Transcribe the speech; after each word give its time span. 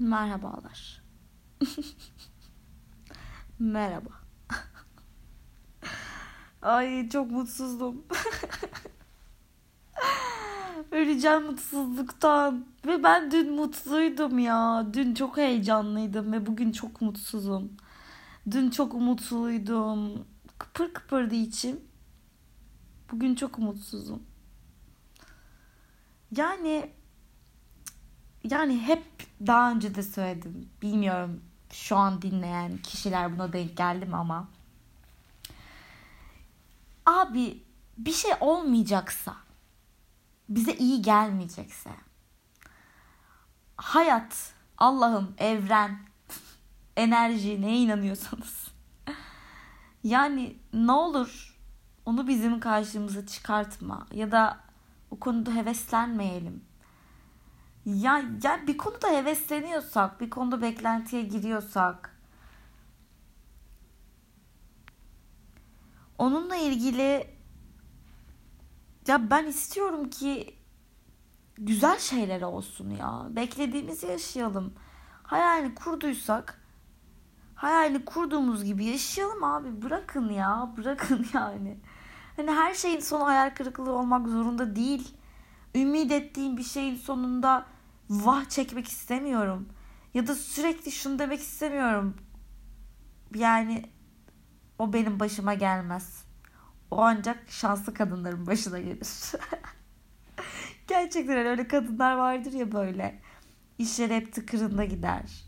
Merhabalar. 0.00 1.02
Merhaba. 3.58 4.10
Ay 6.62 7.08
çok 7.08 7.30
mutsuzdum. 7.30 8.04
Öleceğim 10.90 11.46
mutsuzluktan. 11.46 12.66
Ve 12.86 13.02
ben 13.02 13.30
dün 13.30 13.52
mutluydum 13.52 14.38
ya. 14.38 14.86
Dün 14.92 15.14
çok 15.14 15.36
heyecanlıydım 15.36 16.32
ve 16.32 16.46
bugün 16.46 16.72
çok 16.72 17.00
mutsuzum. 17.00 17.72
Dün 18.50 18.70
çok 18.70 18.94
umutluydum. 18.94 20.26
Kıpır 20.58 20.94
kıpırdı 20.94 21.34
içim. 21.34 21.80
Bugün 23.12 23.34
çok 23.34 23.58
umutsuzum. 23.58 24.22
Yani 26.36 26.99
yani 28.44 28.80
hep 28.80 29.04
daha 29.46 29.70
önce 29.70 29.94
de 29.94 30.02
söyledim. 30.02 30.68
Bilmiyorum 30.82 31.40
şu 31.72 31.96
an 31.96 32.22
dinleyen 32.22 32.78
kişiler 32.78 33.32
buna 33.32 33.52
denk 33.52 33.76
geldi 33.76 34.06
mi 34.06 34.16
ama. 34.16 34.48
Abi 37.06 37.62
bir 37.98 38.12
şey 38.12 38.30
olmayacaksa, 38.40 39.36
bize 40.48 40.74
iyi 40.74 41.02
gelmeyecekse, 41.02 41.90
hayat, 43.76 44.52
Allah'ım, 44.78 45.34
evren, 45.38 45.98
enerji 46.96 47.62
neye 47.62 47.78
inanıyorsanız. 47.78 48.70
Yani 50.04 50.56
ne 50.72 50.92
olur 50.92 51.58
onu 52.06 52.28
bizim 52.28 52.60
karşımıza 52.60 53.26
çıkartma 53.26 54.06
ya 54.12 54.32
da 54.32 54.60
o 55.10 55.20
konuda 55.20 55.54
heveslenmeyelim. 55.54 56.64
Ya, 57.86 58.22
ya 58.44 58.66
bir 58.66 58.76
konuda 58.78 59.08
hevesleniyorsak, 59.08 60.20
bir 60.20 60.30
konuda 60.30 60.62
beklentiye 60.62 61.22
giriyorsak 61.22 62.16
onunla 66.18 66.56
ilgili 66.56 67.26
ya 69.06 69.30
ben 69.30 69.46
istiyorum 69.46 70.10
ki 70.10 70.54
güzel 71.58 71.98
şeyler 71.98 72.42
olsun 72.42 72.90
ya. 72.90 73.26
Beklediğimizi 73.30 74.06
yaşayalım. 74.06 74.74
Hayalini 75.22 75.74
kurduysak 75.74 76.60
hayalini 77.54 78.04
kurduğumuz 78.04 78.64
gibi 78.64 78.84
yaşayalım 78.84 79.44
abi. 79.44 79.82
Bırakın 79.82 80.28
ya. 80.30 80.74
Bırakın 80.76 81.26
yani. 81.34 81.78
Hani 82.36 82.50
her 82.50 82.74
şeyin 82.74 83.00
sonu 83.00 83.26
hayal 83.26 83.54
kırıklığı 83.54 83.92
olmak 83.92 84.28
zorunda 84.28 84.76
değil. 84.76 85.14
Ümit 85.74 86.12
ettiğim 86.12 86.56
bir 86.56 86.62
şeyin 86.62 86.96
sonunda 86.96 87.66
vah 88.10 88.44
çekmek 88.44 88.88
istemiyorum. 88.88 89.68
Ya 90.14 90.26
da 90.26 90.34
sürekli 90.34 90.92
şunu 90.92 91.18
demek 91.18 91.40
istemiyorum. 91.40 92.16
Yani 93.34 93.90
o 94.78 94.92
benim 94.92 95.20
başıma 95.20 95.54
gelmez. 95.54 96.24
O 96.90 97.00
ancak 97.02 97.50
şanslı 97.50 97.94
kadınların 97.94 98.46
başına 98.46 98.78
gelir. 98.78 99.08
Gerçekten 100.88 101.46
öyle 101.46 101.68
kadınlar 101.68 102.14
vardır 102.14 102.52
ya 102.52 102.72
böyle. 102.72 103.20
İşler 103.78 104.10
hep 104.10 104.32
tıkırında 104.32 104.84
gider. 104.84 105.44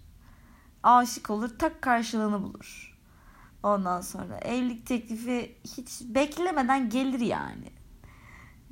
Aşık 0.82 1.30
olur 1.30 1.58
tak 1.58 1.82
karşılığını 1.82 2.42
bulur. 2.42 2.98
Ondan 3.62 4.00
sonra 4.00 4.38
evlilik 4.38 4.86
teklifi 4.86 5.56
hiç 5.64 6.00
beklemeden 6.00 6.90
gelir 6.90 7.20
yani. 7.20 7.81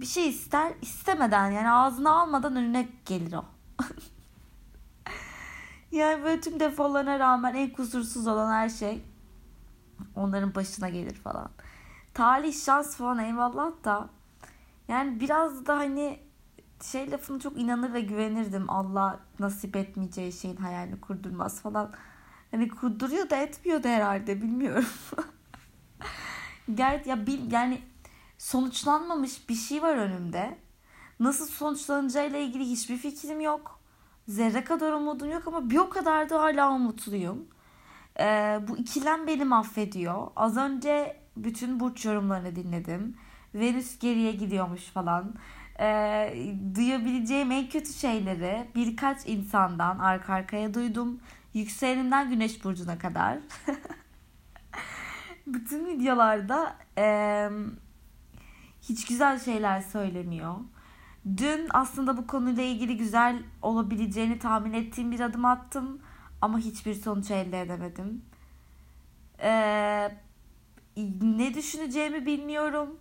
Bir 0.01 0.07
şey 0.07 0.29
ister 0.29 0.73
istemeden 0.83 1.51
yani 1.51 1.71
ağzına 1.71 2.11
almadan 2.11 2.57
önüne 2.57 2.89
gelir 3.07 3.33
o. 3.33 3.45
yani 5.93 6.25
böyle 6.25 6.41
tüm 6.41 6.61
defolarına 6.61 7.19
rağmen 7.19 7.55
en 7.55 7.73
kusursuz 7.73 8.27
olan 8.27 8.53
her 8.53 8.69
şey 8.69 9.05
onların 10.17 10.55
başına 10.55 10.89
gelir 10.89 11.15
falan. 11.15 11.51
Talih 12.15 12.65
şans 12.65 12.97
falan 12.97 13.19
eyvallah 13.19 13.73
da 13.85 14.09
yani 14.89 15.21
biraz 15.21 15.67
da 15.67 15.79
hani 15.79 16.21
şey 16.83 17.11
lafını 17.11 17.41
çok 17.41 17.59
inanır 17.59 17.93
ve 17.93 18.01
güvenirdim. 18.01 18.71
Allah 18.71 19.21
nasip 19.39 19.77
etmeyeceği 19.77 20.33
şeyin 20.33 20.57
hayalini 20.57 21.01
kurdurmaz 21.01 21.61
falan. 21.61 21.93
Hani 22.51 22.69
kurduruyor 22.69 23.31
da 23.31 23.37
etmiyor 23.37 23.83
da 23.83 23.89
herhalde 23.89 24.43
bilmiyorum. 24.43 24.89
Gayet 26.69 27.07
ya 27.07 27.27
bil, 27.27 27.53
yani 27.53 27.90
sonuçlanmamış 28.41 29.49
bir 29.49 29.55
şey 29.55 29.83
var 29.83 29.97
önümde. 29.97 30.59
Nasıl 31.21 31.47
sonuçlanacağıyla 31.47 32.39
ilgili 32.39 32.65
hiçbir 32.65 32.97
fikrim 32.97 33.41
yok. 33.41 33.81
Zerre 34.29 34.65
kadar 34.65 34.93
umudum 34.93 35.31
yok 35.31 35.49
ama 35.49 35.71
bir 35.71 35.77
o 35.77 35.91
kadar 35.91 36.31
da 36.31 36.41
hala 36.41 36.71
umutluyum. 36.71 37.47
Ee, 38.21 38.61
bu 38.69 38.77
ikilem 38.77 39.27
beni 39.27 39.45
mahvediyor. 39.45 40.27
Az 40.37 40.57
önce 40.57 41.21
bütün 41.37 41.81
burç 41.81 42.05
yorumlarını 42.05 42.57
dinledim. 42.57 43.17
Venüs 43.55 43.99
geriye 43.99 44.33
gidiyormuş 44.33 44.85
falan. 44.85 45.35
Ee, 45.81 46.35
duyabileceğim 46.75 47.53
en 47.53 47.69
kötü 47.69 47.93
şeyleri 47.93 48.71
birkaç 48.75 49.27
insandan 49.27 49.99
arka 49.99 50.35
arkaya 50.35 50.75
duydum. 50.75 51.21
Yükselenimden 51.55 52.31
güneş 52.31 52.65
burcuna 52.65 52.99
kadar. 52.99 53.39
bütün 55.47 55.87
videolarda 55.87 56.77
e, 56.99 57.49
hiç 58.83 59.07
güzel 59.07 59.41
şeyler 59.41 59.81
söylemiyor. 59.81 60.55
Dün 61.37 61.67
aslında 61.71 62.17
bu 62.17 62.27
konuyla 62.27 62.63
ilgili 62.63 62.97
güzel 62.97 63.43
olabileceğini 63.63 64.39
tahmin 64.39 64.73
ettiğim 64.73 65.13
bir 65.13 65.21
adım 65.21 65.45
attım 65.45 66.01
ama 66.41 66.59
hiçbir 66.59 66.95
sonuç 66.95 67.31
elde 67.31 67.61
edemedim. 67.61 68.23
Ee, 69.43 70.11
ne 71.23 71.55
düşüneceğimi 71.55 72.27
bilmiyorum. 72.27 72.97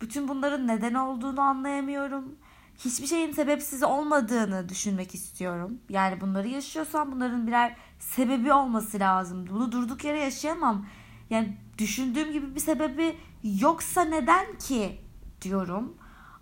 Bütün 0.00 0.28
bunların 0.28 0.66
neden 0.66 0.94
olduğunu 0.94 1.40
anlayamıyorum. 1.40 2.36
Hiçbir 2.78 3.06
şeyin 3.06 3.32
sebepsiz 3.32 3.82
olmadığını 3.82 4.68
düşünmek 4.68 5.14
istiyorum. 5.14 5.78
Yani 5.88 6.20
bunları 6.20 6.48
yaşıyorsam 6.48 7.12
bunların 7.12 7.46
birer 7.46 7.76
sebebi 7.98 8.52
olması 8.52 9.00
lazım. 9.00 9.46
Bunu 9.50 9.72
durduk 9.72 10.04
yere 10.04 10.20
yaşayamam. 10.20 10.86
Yani 11.30 11.56
düşündüğüm 11.78 12.32
gibi 12.32 12.54
bir 12.54 12.60
sebebi 12.60 13.16
yoksa 13.42 14.04
neden 14.04 14.58
ki 14.58 15.00
diyorum. 15.42 15.96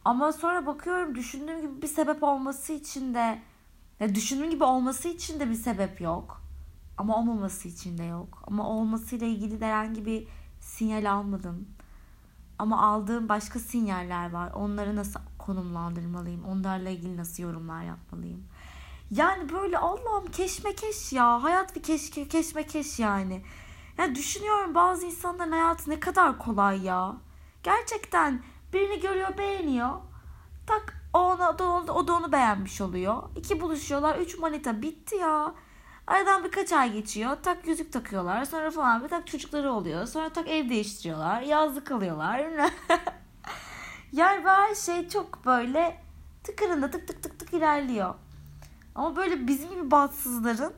Ama 0.05 0.33
sonra 0.33 0.67
bakıyorum 0.67 1.15
düşündüğüm 1.15 1.61
gibi 1.61 1.83
bir 1.83 1.87
sebep 1.87 2.23
olması 2.23 2.73
için 2.73 3.15
de 3.15 3.43
ya 4.01 4.15
düşündüğüm 4.15 4.51
gibi 4.51 4.65
olması 4.65 5.09
için 5.09 5.41
de 5.41 5.51
bir 5.51 5.55
sebep 5.55 6.01
yok. 6.01 6.43
Ama 6.99 7.17
olmaması 7.17 7.69
için 7.69 7.99
de 7.99 8.05
yok. 8.05 8.43
Ama 8.47 8.69
olmasıyla 8.69 9.27
ilgili 9.27 9.61
de 9.61 9.67
herhangi 9.67 10.07
bir 10.07 10.29
sinyal 10.61 11.13
almadım. 11.13 11.69
Ama 12.59 12.83
aldığım 12.83 13.29
başka 13.29 13.59
sinyaller 13.59 14.31
var. 14.31 14.53
Onları 14.53 14.97
nasıl 14.97 15.21
konumlandırmalıyım? 15.39 16.45
Onlarla 16.45 16.89
ilgili 16.91 17.17
nasıl 17.17 17.43
yorumlar 17.43 17.83
yapmalıyım? 17.83 18.45
Yani 19.11 19.53
böyle 19.53 19.79
Allah'ım 19.79 20.27
keşmekeş 20.27 21.13
ya. 21.13 21.43
Hayat 21.43 21.77
bir 21.77 21.83
keşke, 21.83 22.29
keşmekeş 22.29 22.99
yani. 22.99 23.43
Ya 23.99 24.15
düşünüyorum 24.15 24.75
bazı 24.75 25.07
insanların 25.07 25.53
hayatı 25.53 25.91
ne 25.91 26.01
kadar 26.01 26.39
kolay 26.39 26.85
ya. 26.85 27.17
Gerçekten 27.63 28.43
birini 28.73 29.01
görüyor 29.01 29.39
beğeniyor. 29.39 29.91
Tak 30.67 31.01
ona, 31.15 31.51
o 31.93 32.09
da 32.09 32.13
onu 32.13 32.33
beğenmiş 32.33 32.81
oluyor. 32.81 33.23
İki 33.37 33.61
buluşuyorlar. 33.61 34.19
Üç 34.19 34.39
manita 34.39 34.83
bitti 34.83 35.17
ya. 35.17 35.55
Aradan 36.07 36.45
birkaç 36.45 36.73
ay 36.73 36.93
geçiyor. 36.93 37.37
Tak 37.43 37.67
yüzük 37.67 37.93
takıyorlar. 37.93 38.45
Sonra 38.45 38.71
falan 38.71 39.05
bir 39.05 39.09
tak 39.09 39.27
çocukları 39.27 39.73
oluyor. 39.73 40.07
Sonra 40.07 40.29
tak 40.29 40.49
ev 40.49 40.69
değiştiriyorlar. 40.69 41.43
Yazlık 41.43 41.91
alıyorlar. 41.91 42.39
yani 44.13 44.45
her 44.45 44.75
şey 44.75 45.09
çok 45.09 45.47
böyle 45.47 46.03
tıkırında 46.45 46.91
tık 46.91 47.09
tık 47.09 47.23
tık 47.23 47.39
tık 47.39 47.55
ilerliyor. 47.55 48.15
Ama 48.95 49.17
böyle 49.17 49.47
bizim 49.47 49.71
gibi 49.71 49.91
bahtsızların 49.91 50.73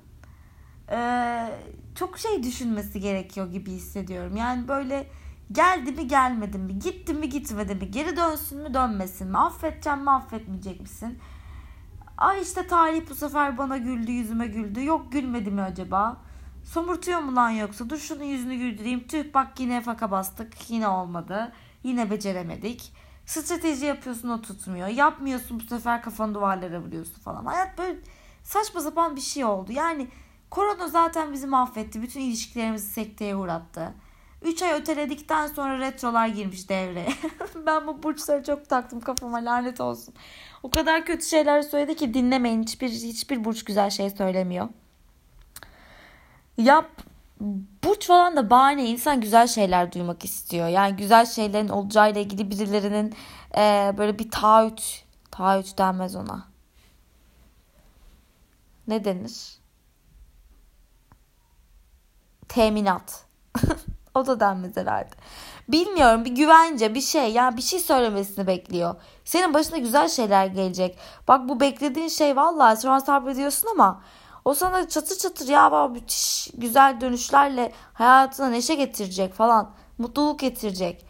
e, 0.90 0.98
çok 1.94 2.18
şey 2.18 2.42
düşünmesi 2.42 3.00
gerekiyor 3.00 3.50
gibi 3.50 3.70
hissediyorum. 3.70 4.36
Yani 4.36 4.68
böyle 4.68 5.06
geldi 5.52 5.92
mi 5.92 6.08
gelmedi 6.08 6.58
mi, 6.58 6.78
gitti 6.78 7.14
mi 7.14 7.28
gitmedi 7.28 7.74
mi, 7.74 7.90
geri 7.90 8.16
dönsün 8.16 8.58
mü 8.58 8.74
dönmesin 8.74 9.28
mi, 9.28 9.38
affedeceğim 9.38 10.00
mi 10.02 10.10
affetmeyecek 10.10 10.80
misin? 10.80 11.18
Ay 12.16 12.42
işte 12.42 12.66
Talih 12.66 13.10
bu 13.10 13.14
sefer 13.14 13.58
bana 13.58 13.76
güldü 13.76 14.12
yüzüme 14.12 14.46
güldü. 14.46 14.84
Yok 14.84 15.12
gülmedi 15.12 15.50
mi 15.50 15.62
acaba? 15.62 16.16
Somurtuyor 16.64 17.20
mu 17.20 17.36
lan 17.36 17.50
yoksa? 17.50 17.90
Dur 17.90 17.98
şunun 17.98 18.24
yüzünü 18.24 18.56
güldüreyim. 18.56 19.06
Tüh 19.06 19.34
bak 19.34 19.60
yine 19.60 19.80
faka 19.80 20.10
bastık. 20.10 20.70
Yine 20.70 20.88
olmadı. 20.88 21.52
Yine 21.82 22.10
beceremedik. 22.10 22.92
Strateji 23.26 23.86
yapıyorsun 23.86 24.28
o 24.28 24.42
tutmuyor. 24.42 24.88
Yapmıyorsun 24.88 25.60
bu 25.60 25.64
sefer 25.64 26.02
kafanı 26.02 26.34
duvarlara 26.34 26.80
vuruyorsun 26.80 27.20
falan. 27.20 27.44
Hayat 27.46 27.78
böyle 27.78 27.98
saçma 28.42 28.80
sapan 28.80 29.16
bir 29.16 29.20
şey 29.20 29.44
oldu. 29.44 29.72
Yani 29.72 30.08
korona 30.50 30.88
zaten 30.88 31.32
bizi 31.32 31.46
mahvetti. 31.46 32.02
Bütün 32.02 32.20
ilişkilerimizi 32.20 32.88
sekteye 32.88 33.36
uğrattı. 33.36 33.94
3 34.44 34.62
ay 34.62 34.72
öteledikten 34.72 35.46
sonra 35.46 35.78
retrolar 35.78 36.28
girmiş 36.28 36.68
devreye. 36.68 37.12
ben 37.66 37.86
bu 37.86 38.02
burçları 38.02 38.42
çok 38.44 38.68
taktım 38.68 39.00
kafama 39.00 39.44
lanet 39.44 39.80
olsun. 39.80 40.14
O 40.62 40.70
kadar 40.70 41.04
kötü 41.04 41.26
şeyler 41.26 41.62
söyledi 41.62 41.96
ki 41.96 42.14
dinlemeyin. 42.14 42.62
Hiçbir 42.62 42.88
hiçbir 42.88 43.44
burç 43.44 43.64
güzel 43.64 43.90
şey 43.90 44.10
söylemiyor. 44.10 44.68
Ya 46.58 46.88
burç 47.84 48.06
falan 48.06 48.36
da 48.36 48.50
bahane 48.50 48.84
insan 48.86 49.20
güzel 49.20 49.46
şeyler 49.46 49.92
duymak 49.92 50.24
istiyor. 50.24 50.68
Yani 50.68 50.96
güzel 50.96 51.26
şeylerin 51.26 51.68
olacağıyla 51.68 52.20
ilgili 52.20 52.50
birilerinin 52.50 53.14
e, 53.56 53.94
böyle 53.98 54.18
bir 54.18 54.30
taahhüt, 54.30 55.04
taahhüt 55.30 55.78
denmez 55.78 56.16
ona. 56.16 56.48
Ne 58.88 59.04
denir? 59.04 59.58
Teminat. 62.48 63.24
o 64.14 64.26
da 64.26 64.40
denmez 64.40 64.76
herhalde. 64.76 65.10
Bilmiyorum 65.68 66.24
bir 66.24 66.30
güvence 66.30 66.94
bir 66.94 67.00
şey 67.00 67.32
yani 67.32 67.56
bir 67.56 67.62
şey 67.62 67.80
söylemesini 67.80 68.46
bekliyor. 68.46 68.94
Senin 69.24 69.54
başına 69.54 69.78
güzel 69.78 70.08
şeyler 70.08 70.46
gelecek. 70.46 70.98
Bak 71.28 71.48
bu 71.48 71.60
beklediğin 71.60 72.08
şey 72.08 72.36
vallahi 72.36 72.82
şu 72.82 72.90
an 72.90 72.98
sabrediyorsun 72.98 73.68
ama 73.68 74.00
o 74.44 74.54
sana 74.54 74.88
çatır 74.88 75.18
çatır 75.18 75.48
ya 75.48 75.88
müthiş 75.88 76.50
güzel 76.54 77.00
dönüşlerle 77.00 77.72
hayatına 77.92 78.48
neşe 78.48 78.74
getirecek 78.74 79.34
falan. 79.34 79.70
Mutluluk 79.98 80.38
getirecek. 80.38 81.06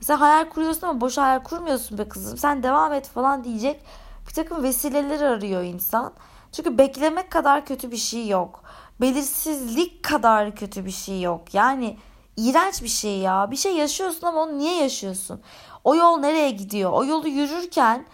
Sen 0.00 0.16
hayal 0.16 0.48
kuruyorsun 0.48 0.86
ama 0.86 1.00
boş 1.00 1.18
hayal 1.18 1.42
kurmuyorsun 1.42 1.98
be 1.98 2.08
kızım. 2.08 2.38
Sen 2.38 2.62
devam 2.62 2.92
et 2.92 3.08
falan 3.08 3.44
diyecek. 3.44 3.84
Bir 4.28 4.34
takım 4.34 4.62
vesileler 4.62 5.20
arıyor 5.20 5.62
insan. 5.62 6.12
Çünkü 6.52 6.78
beklemek 6.78 7.30
kadar 7.30 7.66
kötü 7.66 7.90
bir 7.90 7.96
şey 7.96 8.28
yok. 8.28 8.62
Belirsizlik 9.00 10.02
kadar 10.02 10.56
kötü 10.56 10.84
bir 10.84 10.90
şey 10.90 11.20
yok. 11.20 11.54
Yani 11.54 11.98
iğrenç 12.36 12.82
bir 12.82 12.88
şey 12.88 13.18
ya. 13.18 13.50
Bir 13.50 13.56
şey 13.56 13.76
yaşıyorsun 13.76 14.26
ama 14.26 14.42
onu 14.42 14.58
niye 14.58 14.82
yaşıyorsun? 14.82 15.40
O 15.84 15.94
yol 15.94 16.18
nereye 16.18 16.50
gidiyor? 16.50 16.92
O 16.92 17.04
yolu 17.04 17.28
yürürken, 17.28 18.06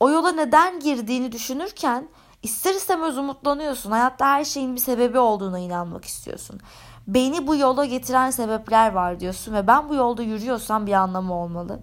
o 0.00 0.10
yola 0.10 0.32
neden 0.32 0.80
girdiğini 0.80 1.32
düşünürken 1.32 2.08
ister 2.42 2.74
istemez 2.74 3.18
umutlanıyorsun. 3.18 3.90
Hayatta 3.90 4.26
her 4.26 4.44
şeyin 4.44 4.74
bir 4.76 4.80
sebebi 4.80 5.18
olduğuna 5.18 5.58
inanmak 5.58 6.04
istiyorsun. 6.04 6.60
Beni 7.06 7.46
bu 7.46 7.56
yola 7.56 7.84
getiren 7.84 8.30
sebepler 8.30 8.92
var 8.92 9.20
diyorsun 9.20 9.54
ve 9.54 9.66
ben 9.66 9.88
bu 9.88 9.94
yolda 9.94 10.22
yürüyorsam 10.22 10.86
bir 10.86 10.92
anlamı 10.92 11.34
olmalı. 11.34 11.80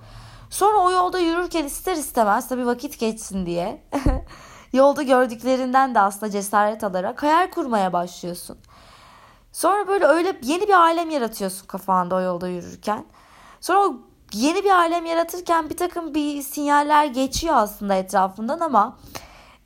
Sonra 0.50 0.78
o 0.78 0.92
yolda 0.92 1.20
yürürken 1.20 1.66
ister 1.66 1.96
istemez 1.96 2.48
tabii 2.48 2.66
vakit 2.66 3.00
geçsin 3.00 3.46
diye 3.46 3.84
yolda 4.74 5.04
gördüklerinden 5.04 5.96
de 5.96 6.00
aslında 6.00 6.32
cesaret 6.32 6.84
alarak 6.84 7.24
hayal 7.24 7.52
kurmaya 7.52 7.94
başlıyorsun. 7.94 8.58
Sonra 9.54 9.88
böyle 9.88 10.06
öyle 10.06 10.40
yeni 10.44 10.68
bir 10.68 10.74
alem 10.74 11.10
yaratıyorsun 11.10 11.68
kafanda 11.68 12.16
o 12.16 12.22
yolda 12.22 12.48
yürürken. 12.48 13.06
Sonra 13.62 13.80
o 13.80 13.96
yeni 14.34 14.64
bir 14.64 14.70
alem 14.70 15.06
yaratırken 15.06 15.70
bir 15.70 15.78
takım 15.78 16.14
bir 16.14 16.42
sinyaller 16.42 17.06
geçiyor 17.06 17.56
aslında 17.56 17.96
etrafından 17.96 18.60
ama 18.60 18.98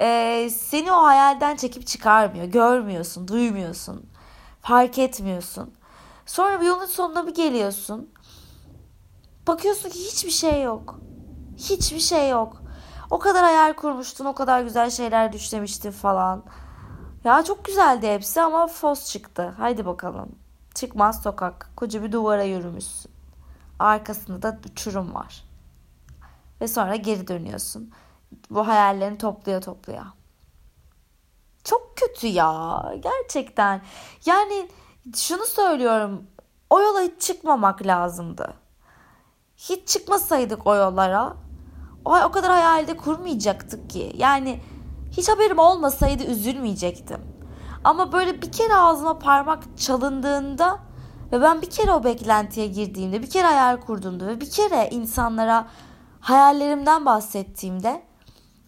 e, 0.02 0.50
seni 0.50 0.92
o 0.92 1.04
hayalden 1.04 1.56
çekip 1.56 1.88
çıkarmıyor. 1.88 2.46
Görmüyorsun, 2.46 3.28
duymuyorsun, 3.28 4.06
fark 4.62 4.98
etmiyorsun. 4.98 5.74
Sonra 6.26 6.62
bir 6.62 6.66
yolun 6.66 6.86
sonuna 6.86 7.28
bir 7.28 7.36
geliyorsun. 7.36 8.10
Bakıyorsun 9.48 9.90
ki 9.90 10.00
hiçbir 10.00 10.32
şey 10.32 10.62
yok. 10.62 11.00
Hiçbir 11.58 12.00
şey 12.00 12.30
yok. 12.30 12.62
O 13.10 13.20
kadar 13.20 13.44
hayal 13.44 13.74
kurmuştun, 13.74 14.26
o 14.26 14.34
kadar 14.34 14.62
güzel 14.62 14.90
şeyler 14.90 15.34
düşlemiştin 15.34 15.92
falan. 15.92 16.44
Ya 17.24 17.44
çok 17.44 17.66
güzeldi 17.66 18.08
hepsi 18.08 18.42
ama 18.42 18.68
fos 18.68 19.12
çıktı. 19.12 19.54
Haydi 19.58 19.86
bakalım. 19.86 20.36
Çıkmaz 20.76 21.24
sokak. 21.24 21.70
Koca 21.76 22.04
bir 22.04 22.12
duvara 22.12 22.44
yürümüşsün. 22.44 23.12
Arkasında 23.80 24.42
da 24.42 24.60
uçurum 24.72 25.14
var. 25.14 25.44
Ve 26.62 26.68
sonra 26.68 26.96
geri 26.96 27.28
dönüyorsun. 27.28 27.92
Bu 28.50 28.68
hayallerini 28.68 29.18
toplaya 29.18 29.60
toplaya. 29.60 30.14
Çok 31.64 31.98
kötü 31.98 32.28
ya. 32.28 32.84
Gerçekten. 33.00 33.82
Yani 34.26 34.70
şunu 35.16 35.46
söylüyorum. 35.46 36.28
O 36.70 36.82
yola 36.82 37.02
hiç 37.02 37.22
çıkmamak 37.22 37.86
lazımdı. 37.86 38.54
Hiç 39.58 39.88
çıkmasaydık 39.88 40.68
o 40.68 40.76
yollara 40.76 41.34
o, 42.06 42.20
o 42.24 42.32
kadar 42.32 42.52
hayalde 42.52 42.98
kurmayacaktık 42.98 43.90
ki. 43.90 44.14
Yani 44.18 44.62
hiç 45.18 45.30
haberim 45.30 45.60
olmasaydı 45.60 46.24
üzülmeyecektim. 46.24 47.22
Ama 47.84 48.12
böyle 48.12 48.42
bir 48.42 48.52
kere 48.52 48.76
ağzıma 48.76 49.20
parmak 49.20 49.78
çalındığında 49.78 50.80
ve 51.32 51.42
ben 51.42 51.62
bir 51.62 51.70
kere 51.70 51.92
o 51.92 52.04
beklentiye 52.04 52.68
girdiğimde, 52.68 53.22
bir 53.22 53.30
kere 53.30 53.48
hayal 53.48 53.78
kurduğumda 53.78 54.28
ve 54.28 54.42
bir 54.42 54.50
kere 54.50 54.90
insanlara 54.92 55.68
hayallerimden 56.20 57.06
bahsettiğimde 57.06 58.02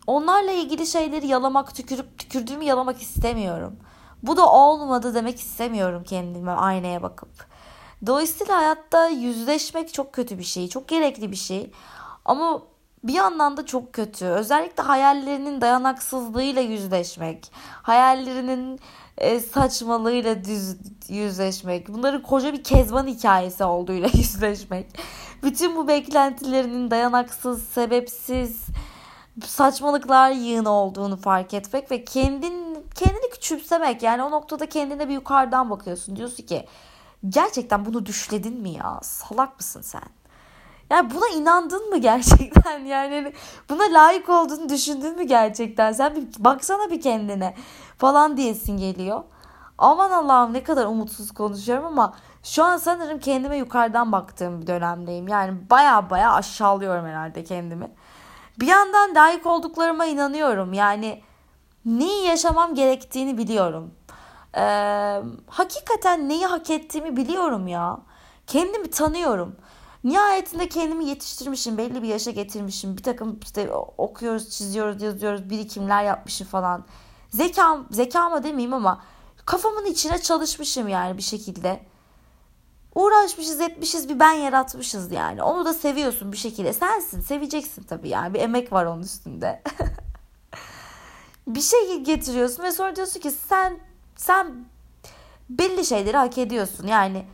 onlarla 0.07 0.51
ilgili 0.51 0.87
şeyleri 0.87 1.27
yalamak, 1.27 1.75
tükürüp 1.75 2.19
tükürdüğümü 2.19 2.63
yalamak 2.63 3.01
istemiyorum. 3.01 3.75
Bu 4.23 4.37
da 4.37 4.51
olmadı 4.51 5.15
demek 5.15 5.39
istemiyorum 5.39 6.03
kendime 6.03 6.51
aynaya 6.51 7.01
bakıp. 7.01 7.29
Dolayısıyla 8.05 8.57
hayatta 8.57 9.07
yüzleşmek 9.07 9.93
çok 9.93 10.13
kötü 10.13 10.37
bir 10.37 10.43
şey, 10.43 10.67
çok 10.67 10.87
gerekli 10.87 11.31
bir 11.31 11.35
şey. 11.35 11.71
Ama 12.25 12.61
bir 13.03 13.13
yandan 13.13 13.57
da 13.57 13.65
çok 13.65 13.93
kötü. 13.93 14.25
Özellikle 14.25 14.83
hayallerinin 14.83 15.61
dayanaksızlığıyla 15.61 16.61
yüzleşmek, 16.61 17.51
hayallerinin 17.81 18.79
e, 19.17 19.39
saçmalığıyla 19.39 20.43
düz 20.43 20.75
yüzleşmek, 21.09 21.87
bunların 21.87 22.21
koca 22.21 22.53
bir 22.53 22.63
kezban 22.63 23.07
hikayesi 23.07 23.63
olduğuyla 23.63 24.09
yüzleşmek. 24.13 24.85
Bütün 25.43 25.75
bu 25.75 25.87
beklentilerinin 25.87 26.91
dayanaksız, 26.91 27.63
sebepsiz, 27.63 28.65
saçmalıklar 29.45 30.31
yığını 30.31 30.69
olduğunu 30.69 31.17
fark 31.17 31.53
etmek 31.53 31.91
ve 31.91 32.05
kendin 32.05 32.85
kendini 32.95 33.29
küçümsemek. 33.29 34.03
Yani 34.03 34.23
o 34.23 34.31
noktada 34.31 34.69
kendine 34.69 35.09
bir 35.09 35.13
yukarıdan 35.13 35.69
bakıyorsun. 35.69 36.15
Diyorsun 36.15 36.45
ki 36.45 36.65
gerçekten 37.29 37.85
bunu 37.85 38.05
düşledin 38.05 38.61
mi 38.61 38.69
ya? 38.69 38.99
Salak 39.03 39.57
mısın 39.57 39.81
sen? 39.81 40.18
Yani 40.89 41.09
buna 41.15 41.27
inandın 41.27 41.89
mı 41.89 41.97
gerçekten? 41.97 42.79
Yani 42.85 43.15
hani 43.15 43.33
buna 43.69 43.83
layık 43.83 44.29
olduğunu 44.29 44.69
düşündün 44.69 45.15
mü 45.15 45.23
gerçekten? 45.23 45.91
Sen 45.91 46.15
bir 46.15 46.43
baksana 46.43 46.91
bir 46.91 47.01
kendine 47.01 47.55
falan 47.97 48.37
diyesin 48.37 48.77
geliyor. 48.77 49.23
Aman 49.77 50.11
Allah'ım 50.11 50.53
ne 50.53 50.63
kadar 50.63 50.85
umutsuz 50.85 51.31
konuşuyorum 51.31 51.85
ama 51.85 52.13
şu 52.43 52.63
an 52.63 52.77
sanırım 52.77 53.19
kendime 53.19 53.57
yukarıdan 53.57 54.11
baktığım 54.11 54.61
bir 54.61 54.67
dönemdeyim. 54.67 55.27
Yani 55.27 55.69
baya 55.69 56.09
baya 56.09 56.33
aşağılıyorum 56.33 57.05
herhalde 57.05 57.43
kendimi. 57.43 57.91
Bir 58.59 58.67
yandan 58.67 59.15
layık 59.15 59.45
olduklarıma 59.45 60.05
inanıyorum. 60.05 60.73
Yani 60.73 61.21
neyi 61.85 62.25
yaşamam 62.25 62.75
gerektiğini 62.75 63.37
biliyorum. 63.37 63.93
Ee, 64.57 65.21
hakikaten 65.47 66.29
neyi 66.29 66.45
hak 66.45 66.69
ettiğimi 66.69 67.17
biliyorum 67.17 67.67
ya. 67.67 67.99
Kendimi 68.47 68.89
tanıyorum. 68.89 69.55
Nihayetinde 70.03 70.69
kendimi 70.69 71.05
yetiştirmişim, 71.05 71.77
belli 71.77 72.03
bir 72.03 72.07
yaşa 72.07 72.31
getirmişim. 72.31 72.97
Bir 72.97 73.03
takım 73.03 73.39
işte 73.43 73.71
okuyoruz, 73.97 74.49
çiziyoruz, 74.49 75.01
yazıyoruz, 75.01 75.49
birikimler 75.49 76.03
yapmışım 76.03 76.47
falan. 76.47 76.85
Zekam, 77.29 77.87
zekama 77.91 78.43
demeyeyim 78.43 78.73
ama 78.73 79.01
kafamın 79.45 79.85
içine 79.85 80.21
çalışmışım 80.21 80.87
yani 80.87 81.17
bir 81.17 81.23
şekilde. 81.23 81.79
Uğraşmışız, 82.95 83.61
etmişiz, 83.61 84.09
bir 84.09 84.19
ben 84.19 84.33
yaratmışız 84.33 85.11
yani. 85.11 85.43
Onu 85.43 85.65
da 85.65 85.73
seviyorsun 85.73 86.31
bir 86.31 86.37
şekilde. 86.37 86.73
Sensin, 86.73 87.21
seveceksin 87.21 87.83
tabii 87.83 88.09
yani. 88.09 88.33
Bir 88.33 88.39
emek 88.39 88.71
var 88.71 88.85
onun 88.85 89.01
üstünde. 89.01 89.63
bir 91.47 91.61
şey 91.61 91.99
getiriyorsun 92.03 92.63
ve 92.63 92.71
sonra 92.71 92.95
diyorsun 92.95 93.19
ki 93.19 93.31
sen 93.31 93.79
sen 94.15 94.65
belli 95.49 95.85
şeyleri 95.85 96.17
hak 96.17 96.37
ediyorsun. 96.37 96.87
Yani 96.87 97.25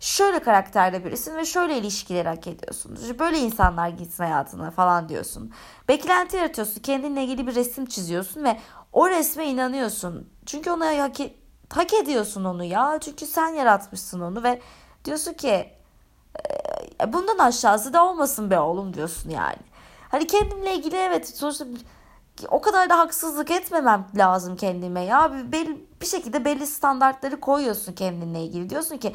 şöyle 0.00 0.38
karakterde 0.38 1.04
birisin 1.04 1.36
ve 1.36 1.44
şöyle 1.44 1.78
ilişkileri 1.78 2.28
hak 2.28 2.46
ediyorsun. 2.46 2.98
Böyle 3.18 3.38
insanlar 3.38 3.88
gitsin 3.88 4.24
hayatına 4.24 4.70
falan 4.70 5.08
diyorsun. 5.08 5.52
Beklenti 5.88 6.36
yaratıyorsun. 6.36 6.82
Kendinle 6.82 7.24
ilgili 7.24 7.46
bir 7.46 7.54
resim 7.54 7.86
çiziyorsun 7.86 8.44
ve 8.44 8.56
o 8.92 9.08
resme 9.08 9.46
inanıyorsun. 9.46 10.30
Çünkü 10.46 10.70
ona 10.70 11.02
hak, 11.02 11.16
hak 11.70 11.94
ediyorsun 11.94 12.44
onu 12.44 12.64
ya. 12.64 12.98
Çünkü 13.00 13.26
sen 13.26 13.48
yaratmışsın 13.48 14.20
onu 14.20 14.42
ve 14.42 14.60
diyorsun 15.04 15.32
ki 15.32 15.70
e, 17.00 17.12
bundan 17.12 17.38
aşağısı 17.38 17.92
da 17.92 18.04
olmasın 18.04 18.50
be 18.50 18.58
oğlum 18.58 18.94
diyorsun 18.94 19.30
yani. 19.30 19.58
Hani 20.08 20.26
kendimle 20.26 20.74
ilgili 20.74 20.96
evet 20.96 21.28
sonuçta 21.28 21.64
o 22.48 22.60
kadar 22.60 22.90
da 22.90 22.98
haksızlık 22.98 23.50
etmemem 23.50 24.06
lazım 24.16 24.56
kendime 24.56 25.00
ya. 25.00 25.32
Bir, 25.52 25.76
bir 26.00 26.06
şekilde 26.06 26.44
belli 26.44 26.66
standartları 26.66 27.40
koyuyorsun 27.40 27.92
kendinle 27.92 28.42
ilgili. 28.42 28.70
Diyorsun 28.70 28.96
ki 28.96 29.14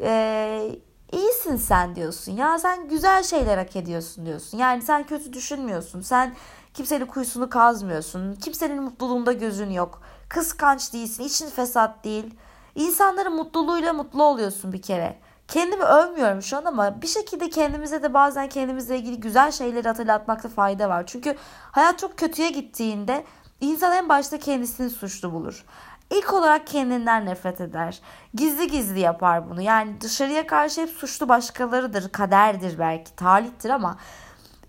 e, 0.00 0.78
iyisin 1.12 1.56
sen 1.56 1.96
diyorsun. 1.96 2.32
Ya 2.32 2.58
sen 2.58 2.88
güzel 2.88 3.22
şeyler 3.22 3.58
hak 3.58 3.76
ediyorsun 3.76 4.26
diyorsun. 4.26 4.58
Yani 4.58 4.82
sen 4.82 5.06
kötü 5.06 5.32
düşünmüyorsun. 5.32 6.00
Sen 6.00 6.34
kimsenin 6.74 7.06
kuyusunu 7.06 7.50
kazmıyorsun. 7.50 8.34
Kimsenin 8.34 8.82
mutluluğunda 8.82 9.32
gözün 9.32 9.70
yok. 9.70 10.02
Kıskanç 10.28 10.92
değilsin. 10.92 11.24
için 11.24 11.50
fesat 11.50 12.04
değil. 12.04 12.34
İnsanların 12.74 13.32
mutluluğuyla 13.32 13.92
mutlu 13.92 14.22
oluyorsun 14.22 14.72
bir 14.72 14.82
kere. 14.82 15.18
Kendimi 15.48 15.82
övmüyorum 15.84 16.42
şu 16.42 16.56
an 16.56 16.64
ama 16.64 17.02
bir 17.02 17.06
şekilde 17.06 17.50
kendimize 17.50 18.02
de 18.02 18.14
bazen 18.14 18.48
kendimizle 18.48 18.98
ilgili 18.98 19.20
güzel 19.20 19.50
şeyleri 19.52 19.88
hatırlatmakta 19.88 20.48
fayda 20.48 20.88
var. 20.88 21.06
Çünkü 21.06 21.36
hayat 21.72 21.98
çok 21.98 22.18
kötüye 22.18 22.50
gittiğinde 22.50 23.24
insan 23.60 23.92
en 23.96 24.08
başta 24.08 24.38
kendisini 24.38 24.90
suçlu 24.90 25.32
bulur. 25.32 25.64
İlk 26.10 26.32
olarak 26.32 26.66
kendinden 26.66 27.26
nefret 27.26 27.60
eder. 27.60 28.00
Gizli 28.34 28.70
gizli 28.70 29.00
yapar 29.00 29.50
bunu. 29.50 29.60
Yani 29.60 30.00
dışarıya 30.00 30.46
karşı 30.46 30.80
hep 30.80 30.90
suçlu 30.90 31.28
başkalarıdır, 31.28 32.08
kaderdir 32.08 32.78
belki, 32.78 33.16
talihtir 33.16 33.70
ama 33.70 33.96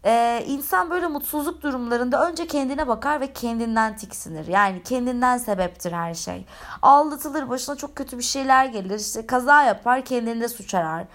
e, 0.05 0.43
insan 0.47 0.89
böyle 0.89 1.07
mutsuzluk 1.07 1.61
durumlarında 1.61 2.29
önce 2.29 2.47
kendine 2.47 2.87
bakar 2.87 3.21
ve 3.21 3.33
kendinden 3.33 3.95
tiksinir. 3.95 4.47
Yani 4.47 4.83
kendinden 4.83 5.37
sebeptir 5.37 5.91
her 5.91 6.13
şey. 6.13 6.45
Aldatılır, 6.81 7.49
başına 7.49 7.75
çok 7.75 7.95
kötü 7.95 8.17
bir 8.17 8.23
şeyler 8.23 8.65
gelir. 8.65 8.99
İşte 8.99 9.27
kaza 9.27 9.63
yapar, 9.63 10.05
kendinde 10.05 10.47
suç 10.47 10.73
arar. 10.73 11.05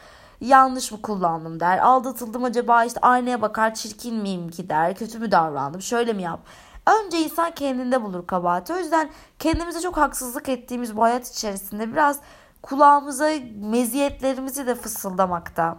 Yanlış 0.40 0.92
mı 0.92 1.02
kullandım 1.02 1.60
der. 1.60 1.78
Aldatıldım 1.78 2.44
acaba 2.44 2.84
işte 2.84 3.00
aynaya 3.00 3.42
bakar, 3.42 3.74
çirkin 3.74 4.14
miyim 4.16 4.48
ki 4.50 4.68
der. 4.68 4.94
Kötü 4.94 5.18
mü 5.18 5.32
davrandım, 5.32 5.82
şöyle 5.82 6.12
mi 6.12 6.22
yap? 6.22 6.40
Önce 6.90 7.18
insan 7.18 7.50
kendinde 7.50 8.02
bulur 8.02 8.26
kabahati. 8.26 8.72
O 8.72 8.76
yüzden 8.76 9.10
kendimize 9.38 9.80
çok 9.80 9.96
haksızlık 9.96 10.48
ettiğimiz 10.48 10.96
bu 10.96 11.02
hayat 11.02 11.30
içerisinde 11.30 11.92
biraz 11.92 12.20
kulağımıza 12.62 13.30
meziyetlerimizi 13.54 14.66
de 14.66 14.74
fısıldamakta. 14.74 15.78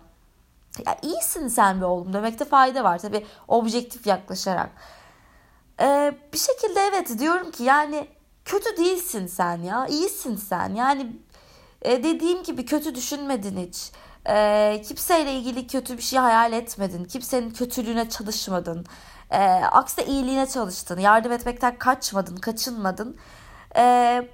Ya 0.85 0.97
iyisin 1.01 1.47
sen 1.47 1.81
be 1.81 1.85
oğlum 1.85 2.13
demekte 2.13 2.45
fayda 2.45 2.83
var. 2.83 2.99
Tabi 2.99 3.25
objektif 3.47 4.07
yaklaşarak. 4.07 4.69
Ee, 5.81 6.13
bir 6.33 6.37
şekilde 6.37 6.79
evet 6.79 7.19
diyorum 7.19 7.51
ki 7.51 7.63
yani 7.63 8.07
kötü 8.45 8.77
değilsin 8.77 9.27
sen 9.27 9.57
ya. 9.57 9.87
iyisin 9.87 10.35
sen. 10.35 10.75
Yani 10.75 11.15
e, 11.81 12.03
dediğim 12.03 12.43
gibi 12.43 12.65
kötü 12.65 12.95
düşünmedin 12.95 13.67
hiç. 13.67 13.91
E, 14.29 14.81
kimseyle 14.87 15.33
ilgili 15.33 15.67
kötü 15.67 15.97
bir 15.97 16.01
şey 16.03 16.19
hayal 16.19 16.53
etmedin. 16.53 17.05
Kimsenin 17.05 17.49
kötülüğüne 17.51 18.09
çalışmadın. 18.09 18.85
E, 19.31 19.39
aksine 19.71 20.05
iyiliğine 20.05 20.47
çalıştın. 20.47 21.00
Yardım 21.00 21.31
etmekten 21.31 21.77
kaçmadın, 21.77 22.35
kaçınmadın. 22.35 23.17
E, 23.75 24.27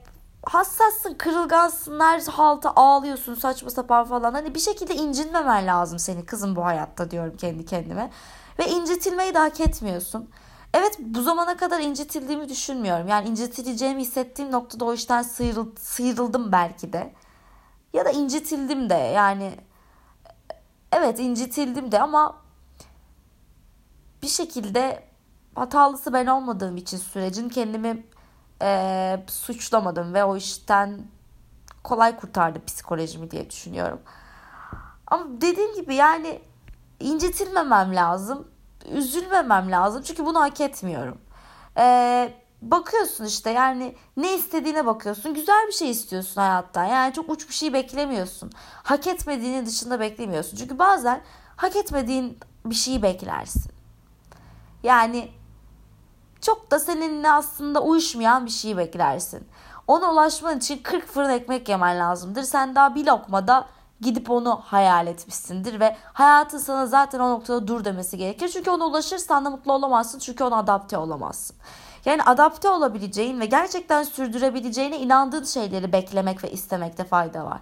hassassın, 0.45 1.13
kırılgansın, 1.13 1.99
her 1.99 2.21
halta 2.21 2.73
ağlıyorsun 2.75 3.35
saçma 3.35 3.69
sapan 3.69 4.05
falan. 4.05 4.33
Hani 4.33 4.55
bir 4.55 4.59
şekilde 4.59 4.95
incinmemen 4.95 5.67
lazım 5.67 5.99
seni 5.99 6.25
kızım 6.25 6.55
bu 6.55 6.65
hayatta 6.65 7.11
diyorum 7.11 7.37
kendi 7.37 7.65
kendime. 7.65 8.11
Ve 8.59 8.69
incitilmeyi 8.69 9.33
de 9.33 9.39
hak 9.39 9.59
etmiyorsun. 9.59 10.29
Evet 10.73 10.97
bu 10.99 11.21
zamana 11.21 11.57
kadar 11.57 11.79
incitildiğimi 11.79 12.49
düşünmüyorum. 12.49 13.07
Yani 13.07 13.29
incitileceğimi 13.29 14.01
hissettiğim 14.01 14.51
noktada 14.51 14.85
o 14.85 14.93
işten 14.93 15.21
sıyrıl, 15.21 15.75
sıyrıldım 15.79 16.51
belki 16.51 16.93
de. 16.93 17.13
Ya 17.93 18.05
da 18.05 18.09
incitildim 18.09 18.89
de 18.89 18.93
yani 18.93 19.53
evet 20.91 21.19
incitildim 21.19 21.91
de 21.91 22.01
ama 22.01 22.35
bir 24.21 24.27
şekilde 24.27 25.03
hatalısı 25.55 26.13
ben 26.13 26.25
olmadığım 26.25 26.77
için 26.77 26.97
sürecin 26.97 27.49
kendimi 27.49 28.05
e, 28.61 29.19
suçlamadım 29.27 30.13
ve 30.13 30.23
o 30.23 30.37
işten 30.37 31.01
kolay 31.83 32.17
kurtardı 32.17 32.65
psikolojimi 32.65 33.31
diye 33.31 33.49
düşünüyorum. 33.49 33.99
Ama 35.07 35.25
dediğim 35.41 35.75
gibi 35.75 35.95
yani 35.95 36.41
incitilmemem 36.99 37.95
lazım. 37.95 38.47
Üzülmemem 38.91 39.71
lazım. 39.71 40.01
Çünkü 40.05 40.25
bunu 40.25 40.39
hak 40.39 40.61
etmiyorum. 40.61 41.17
Ee, 41.77 42.33
bakıyorsun 42.61 43.25
işte 43.25 43.49
yani 43.49 43.95
ne 44.17 44.35
istediğine 44.35 44.85
bakıyorsun. 44.85 45.33
Güzel 45.33 45.67
bir 45.67 45.73
şey 45.73 45.91
istiyorsun 45.91 46.41
hayattan. 46.41 46.85
Yani 46.85 47.13
çok 47.13 47.29
uç 47.29 47.49
bir 47.49 47.53
şey 47.53 47.73
beklemiyorsun. 47.73 48.51
Hak 48.83 49.07
etmediğinin 49.07 49.65
dışında 49.65 49.99
beklemiyorsun. 49.99 50.57
Çünkü 50.57 50.79
bazen 50.79 51.21
hak 51.55 51.75
etmediğin 51.75 52.37
bir 52.65 52.75
şeyi 52.75 53.03
beklersin. 53.03 53.76
Yani 54.87 55.31
çok 56.41 56.71
da 56.71 56.79
seninle 56.79 57.31
aslında 57.31 57.83
uyuşmayan 57.83 58.45
bir 58.45 58.51
şey 58.51 58.77
beklersin. 58.77 59.47
Ona 59.87 60.11
ulaşman 60.11 60.57
için 60.57 60.83
40 60.83 61.07
fırın 61.07 61.29
ekmek 61.29 61.69
yemen 61.69 61.99
lazımdır. 61.99 62.43
Sen 62.43 62.75
daha 62.75 62.95
bir 62.95 63.05
lokmada 63.05 63.67
gidip 64.01 64.31
onu 64.31 64.61
hayal 64.65 65.07
etmişsindir 65.07 65.79
ve 65.79 65.95
hayatın 66.13 66.57
sana 66.57 66.85
zaten 66.85 67.19
o 67.19 67.29
noktada 67.29 67.67
dur 67.67 67.85
demesi 67.85 68.17
gerekir. 68.17 68.49
Çünkü 68.49 68.69
ona 68.69 68.85
ulaşırsan 68.85 69.45
da 69.45 69.49
mutlu 69.49 69.73
olamazsın 69.73 70.19
çünkü 70.19 70.43
ona 70.43 70.57
adapte 70.57 70.97
olamazsın. 70.97 71.55
Yani 72.05 72.23
adapte 72.23 72.69
olabileceğin 72.69 73.39
ve 73.39 73.45
gerçekten 73.45 74.03
sürdürebileceğine 74.03 74.99
inandığın 74.99 75.43
şeyleri 75.43 75.93
beklemek 75.93 76.43
ve 76.43 76.51
istemekte 76.51 77.03
fayda 77.03 77.45
var. 77.45 77.59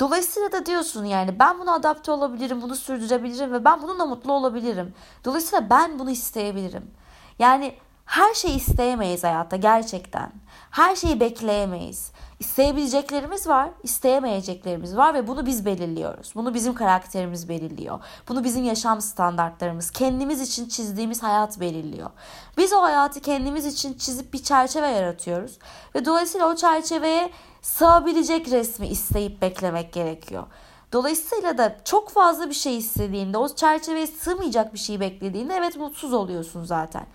Dolayısıyla 0.00 0.52
da 0.52 0.66
diyorsun 0.66 1.04
yani 1.04 1.38
ben 1.38 1.60
bunu 1.60 1.72
adapte 1.72 2.12
olabilirim, 2.12 2.62
bunu 2.62 2.76
sürdürebilirim 2.76 3.52
ve 3.52 3.64
ben 3.64 3.82
bununla 3.82 4.06
mutlu 4.06 4.32
olabilirim. 4.32 4.94
Dolayısıyla 5.24 5.70
ben 5.70 5.98
bunu 5.98 6.10
isteyebilirim. 6.10 6.90
Yani 7.38 7.74
her 8.06 8.34
şeyi 8.34 8.56
isteyemeyiz 8.56 9.24
hayatta 9.24 9.56
gerçekten. 9.56 10.32
Her 10.70 10.96
şeyi 10.96 11.20
bekleyemeyiz. 11.20 12.10
İsteyebileceklerimiz 12.40 13.48
var, 13.48 13.70
isteyemeyeceklerimiz 13.82 14.96
var 14.96 15.14
ve 15.14 15.26
bunu 15.26 15.46
biz 15.46 15.66
belirliyoruz. 15.66 16.32
Bunu 16.34 16.54
bizim 16.54 16.74
karakterimiz 16.74 17.48
belirliyor. 17.48 17.98
Bunu 18.28 18.44
bizim 18.44 18.64
yaşam 18.64 19.00
standartlarımız, 19.00 19.90
kendimiz 19.90 20.40
için 20.40 20.68
çizdiğimiz 20.68 21.22
hayat 21.22 21.60
belirliyor. 21.60 22.10
Biz 22.56 22.72
o 22.72 22.82
hayatı 22.82 23.20
kendimiz 23.20 23.66
için 23.66 23.94
çizip 23.94 24.32
bir 24.32 24.42
çerçeve 24.42 24.88
yaratıyoruz 24.88 25.58
ve 25.94 26.04
dolayısıyla 26.04 26.48
o 26.48 26.56
çerçeveye 26.56 27.30
sığabilecek 27.66 28.50
resmi 28.50 28.88
isteyip 28.88 29.42
beklemek 29.42 29.92
gerekiyor. 29.92 30.44
Dolayısıyla 30.92 31.58
da 31.58 31.76
çok 31.84 32.10
fazla 32.10 32.48
bir 32.48 32.54
şey 32.54 32.76
istediğinde, 32.78 33.38
o 33.38 33.48
çerçeveye 33.48 34.06
sığmayacak 34.06 34.74
bir 34.74 34.78
şey 34.78 35.00
beklediğinde 35.00 35.54
evet 35.54 35.76
mutsuz 35.76 36.12
oluyorsun 36.12 36.64
zaten. 36.64 37.06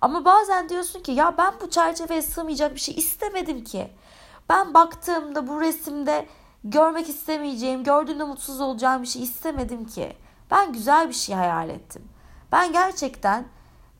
Ama 0.00 0.24
bazen 0.24 0.68
diyorsun 0.68 1.00
ki 1.00 1.12
ya 1.12 1.38
ben 1.38 1.54
bu 1.60 1.70
çerçeveye 1.70 2.22
sığmayacak 2.22 2.74
bir 2.74 2.80
şey 2.80 2.94
istemedim 2.94 3.64
ki. 3.64 3.90
Ben 4.48 4.74
baktığımda 4.74 5.48
bu 5.48 5.60
resimde 5.60 6.26
görmek 6.64 7.08
istemeyeceğim, 7.08 7.84
gördüğümde 7.84 8.24
mutsuz 8.24 8.60
olacağım 8.60 9.02
bir 9.02 9.08
şey 9.08 9.22
istemedim 9.22 9.86
ki. 9.86 10.16
Ben 10.50 10.72
güzel 10.72 11.08
bir 11.08 11.14
şey 11.14 11.34
hayal 11.34 11.68
ettim. 11.68 12.02
Ben 12.52 12.72
gerçekten 12.72 13.44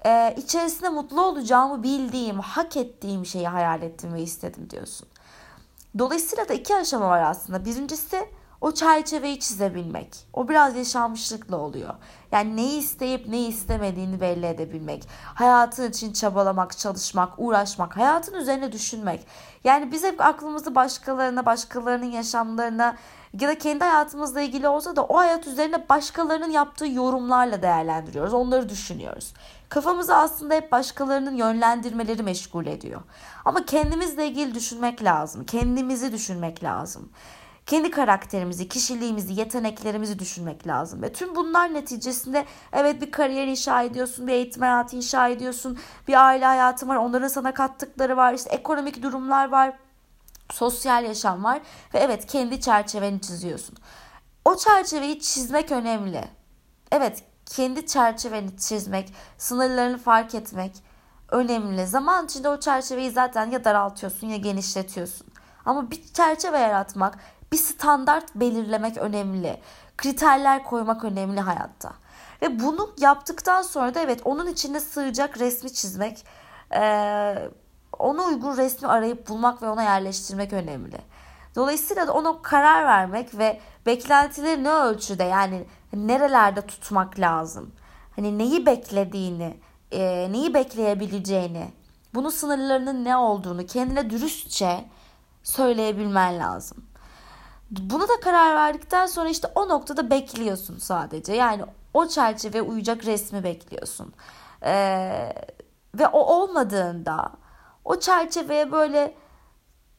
e, 0.07 0.35
içerisinde 0.37 0.89
mutlu 0.89 1.23
olacağımı 1.23 1.83
bildiğim, 1.83 2.39
hak 2.39 2.77
ettiğim 2.77 3.27
şeyi 3.27 3.49
hayal 3.49 3.83
ettim 3.83 4.15
ve 4.15 4.23
istedim 4.23 4.71
diyorsun. 4.71 5.09
Dolayısıyla 5.99 6.49
da 6.49 6.55
iki 6.55 6.77
aşama 6.77 7.09
var 7.09 7.23
aslında. 7.23 7.65
Birincisi 7.65 8.29
o 8.61 8.73
çerçeveyi 8.73 9.41
çizebilmek. 9.41 10.27
O 10.33 10.49
biraz 10.49 10.77
yaşanmışlıkla 10.77 11.57
oluyor. 11.57 11.95
Yani 12.33 12.57
neyi 12.57 12.79
isteyip 12.79 13.29
neyi 13.29 13.49
istemediğini 13.49 14.21
belli 14.21 14.47
edebilmek. 14.47 15.09
Hayatın 15.35 15.91
için 15.91 16.13
çabalamak, 16.13 16.79
çalışmak, 16.79 17.33
uğraşmak, 17.39 17.97
hayatın 17.97 18.35
üzerine 18.35 18.73
düşünmek. 18.73 19.27
Yani 19.65 19.93
biz 19.93 20.05
hep 20.05 20.21
aklımızı 20.21 20.75
başkalarına, 20.75 21.47
başkalarının 21.47 22.11
yaşamlarına 22.11 22.97
ya 23.41 23.49
da 23.49 23.59
kendi 23.59 23.85
hayatımızla 23.85 24.41
ilgili 24.41 24.69
olsa 24.69 24.97
da 24.97 25.05
o 25.05 25.17
hayat 25.17 25.47
üzerine 25.47 25.89
başkalarının 25.89 26.51
yaptığı 26.51 26.87
yorumlarla 26.87 27.63
değerlendiriyoruz. 27.63 28.35
Onları 28.35 28.69
düşünüyoruz. 28.69 29.35
Kafamızı 29.71 30.17
aslında 30.17 30.55
hep 30.55 30.73
başkalarının 30.73 31.35
yönlendirmeleri 31.35 32.23
meşgul 32.23 32.67
ediyor. 32.67 33.01
Ama 33.45 33.65
kendimizle 33.65 34.27
ilgili 34.27 34.55
düşünmek 34.55 35.05
lazım. 35.05 35.45
Kendimizi 35.47 36.13
düşünmek 36.13 36.65
lazım 36.65 37.11
kendi 37.71 37.91
karakterimizi, 37.91 38.69
kişiliğimizi, 38.69 39.33
yeteneklerimizi 39.33 40.19
düşünmek 40.19 40.67
lazım. 40.67 41.03
Ve 41.03 41.13
tüm 41.13 41.35
bunlar 41.37 41.75
neticesinde 41.75 42.45
evet 42.73 43.03
bir 43.03 43.11
kariyer 43.11 43.47
inşa 43.47 43.83
ediyorsun, 43.83 44.27
bir 44.27 44.33
eğitim 44.33 44.63
hayatı 44.63 44.97
inşa 44.97 45.29
ediyorsun, 45.29 45.79
bir 46.09 46.27
aile 46.27 46.45
hayatı 46.45 46.89
var, 46.89 46.97
onların 46.97 47.29
sana 47.29 47.55
kattıkları 47.55 48.17
var, 48.17 48.35
işte 48.35 48.51
ekonomik 48.51 49.03
durumlar 49.03 49.49
var, 49.49 49.73
sosyal 50.51 51.05
yaşam 51.05 51.45
var 51.45 51.61
ve 51.95 51.99
evet 51.99 52.27
kendi 52.27 52.61
çerçeveni 52.61 53.21
çiziyorsun. 53.21 53.77
O 54.45 54.57
çerçeveyi 54.57 55.21
çizmek 55.21 55.73
önemli. 55.73 56.25
Evet 56.93 57.23
kendi 57.51 57.87
çerçeveni 57.87 58.57
çizmek, 58.57 59.15
sınırlarını 59.39 59.99
fark 59.99 60.35
etmek 60.35 60.73
önemli. 61.29 61.87
Zaman 61.87 62.25
içinde 62.25 62.49
o 62.49 62.61
çerçeveyi 62.61 63.11
zaten 63.11 63.51
ya 63.51 63.65
daraltıyorsun 63.65 64.27
ya 64.27 64.37
genişletiyorsun. 64.37 65.27
Ama 65.65 65.91
bir 65.91 66.13
çerçeve 66.13 66.59
yaratmak, 66.59 67.19
bir 67.53 67.57
standart 67.57 68.35
belirlemek 68.35 68.99
önemli. 68.99 69.61
Kriterler 69.97 70.65
koymak 70.65 71.05
önemli 71.05 71.41
hayatta. 71.41 71.93
Ve 72.43 72.61
bunu 72.61 72.91
yaptıktan 72.99 73.63
sonra 73.63 73.95
da 73.95 74.01
evet 74.01 74.21
onun 74.25 74.47
içinde 74.47 74.81
sığacak 74.81 75.39
resmi 75.41 75.73
çizmek, 75.73 76.27
ona 77.99 78.23
uygun 78.23 78.57
resmi 78.57 78.89
arayıp 78.89 79.29
bulmak 79.29 79.63
ve 79.63 79.69
ona 79.69 79.83
yerleştirmek 79.83 80.53
önemli. 80.53 80.99
Dolayısıyla 81.57 82.07
da 82.07 82.13
ona 82.13 82.43
karar 82.43 82.85
vermek 82.85 83.39
ve 83.39 83.61
beklentileri 83.87 84.65
ne 84.65 84.71
ölçüde 84.71 85.25
yani 85.25 85.65
nerelerde 85.93 86.61
tutmak 86.67 87.19
lazım. 87.19 87.73
Hani 88.17 88.39
neyi 88.39 88.67
beklediğini, 88.67 89.57
e, 89.91 90.33
neyi 90.33 90.55
bekleyebileceğini, 90.55 91.73
bunun 92.15 92.31
sınırlarının 92.31 93.05
ne 93.05 93.17
olduğunu 93.17 93.67
kendine 93.67 94.11
dürüstçe 94.11 94.85
söyleyebilmen 95.43 96.39
lazım. 96.39 96.85
Buna 97.71 98.03
da 98.03 98.21
karar 98.23 98.55
verdikten 98.55 99.07
sonra 99.07 99.29
işte 99.29 99.49
o 99.55 99.69
noktada 99.69 100.11
bekliyorsun 100.11 100.79
sadece. 100.79 101.33
Yani 101.33 101.63
o 101.95 102.07
çerçeve 102.09 102.63
uyacak 102.63 103.05
resmi 103.05 103.45
bekliyorsun. 103.45 104.13
Ee, 104.65 105.33
ve 105.95 106.09
o 106.09 106.19
olmadığında 106.19 107.33
o 107.85 108.01
çerçeveye 108.01 108.73
böyle 108.73 109.15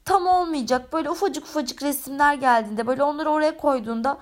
tam 0.06 0.28
olmayacak. 0.28 0.94
Böyle 0.94 1.10
ufacık 1.10 1.44
ufacık 1.44 1.84
resimler 1.84 2.34
geldiğinde 2.34 2.88
böyle 2.88 3.04
onları 3.04 3.30
oraya 3.30 3.58
koyduğunda 3.58 4.18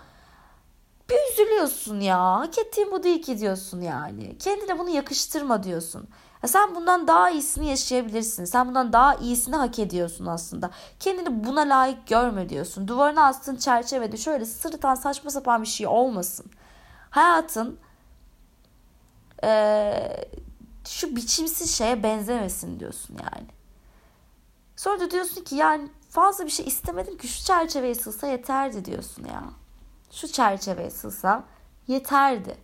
bir 1.09 1.33
üzülüyorsun 1.33 1.99
ya. 1.99 2.39
Hak 2.39 2.57
ettiğin 2.57 2.91
bu 2.91 3.03
değil 3.03 3.21
ki 3.21 3.39
diyorsun 3.39 3.81
yani. 3.81 4.37
Kendine 4.37 4.79
bunu 4.79 4.89
yakıştırma 4.89 5.63
diyorsun. 5.63 6.07
Ya 6.43 6.49
sen 6.49 6.75
bundan 6.75 7.07
daha 7.07 7.29
iyisini 7.29 7.69
yaşayabilirsin. 7.69 8.45
Sen 8.45 8.67
bundan 8.67 8.93
daha 8.93 9.15
iyisini 9.15 9.55
hak 9.55 9.79
ediyorsun 9.79 10.25
aslında. 10.25 10.69
Kendini 10.99 11.43
buna 11.43 11.61
layık 11.61 12.07
görme 12.07 12.49
diyorsun. 12.49 12.87
Duvarına 12.87 13.25
astığın 13.25 13.55
çerçevede 13.55 14.17
şöyle 14.17 14.45
sırıtan 14.45 14.95
saçma 14.95 15.29
sapan 15.29 15.61
bir 15.61 15.67
şey 15.67 15.87
olmasın. 15.87 16.45
Hayatın 17.09 17.79
ee, 19.43 20.25
şu 20.87 21.15
biçimsiz 21.15 21.75
şeye 21.75 22.03
benzemesin 22.03 22.79
diyorsun 22.79 23.17
yani. 23.33 23.47
Sonra 24.75 24.99
da 24.99 25.11
diyorsun 25.11 25.43
ki 25.43 25.55
yani 25.55 25.89
fazla 26.09 26.45
bir 26.45 26.51
şey 26.51 26.67
istemedim 26.67 27.17
ki 27.17 27.27
şu 27.27 27.45
çerçeveye 27.45 27.95
sığsa 27.95 28.27
yeterdi 28.27 28.85
diyorsun 28.85 29.25
ya. 29.25 29.43
Şu 30.11 30.27
çerçeveye 30.27 30.89
sığsa 30.89 31.43
yeterdi. 31.87 32.57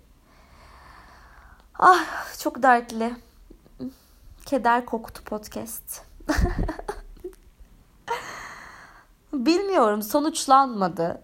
Ah 1.80 2.40
çok 2.40 2.64
dertli. 2.64 3.16
Keder 4.46 4.86
koktu 4.86 5.24
podcast. 5.24 6.02
Bilmiyorum 9.34 10.02
sonuçlanmadı. 10.02 11.22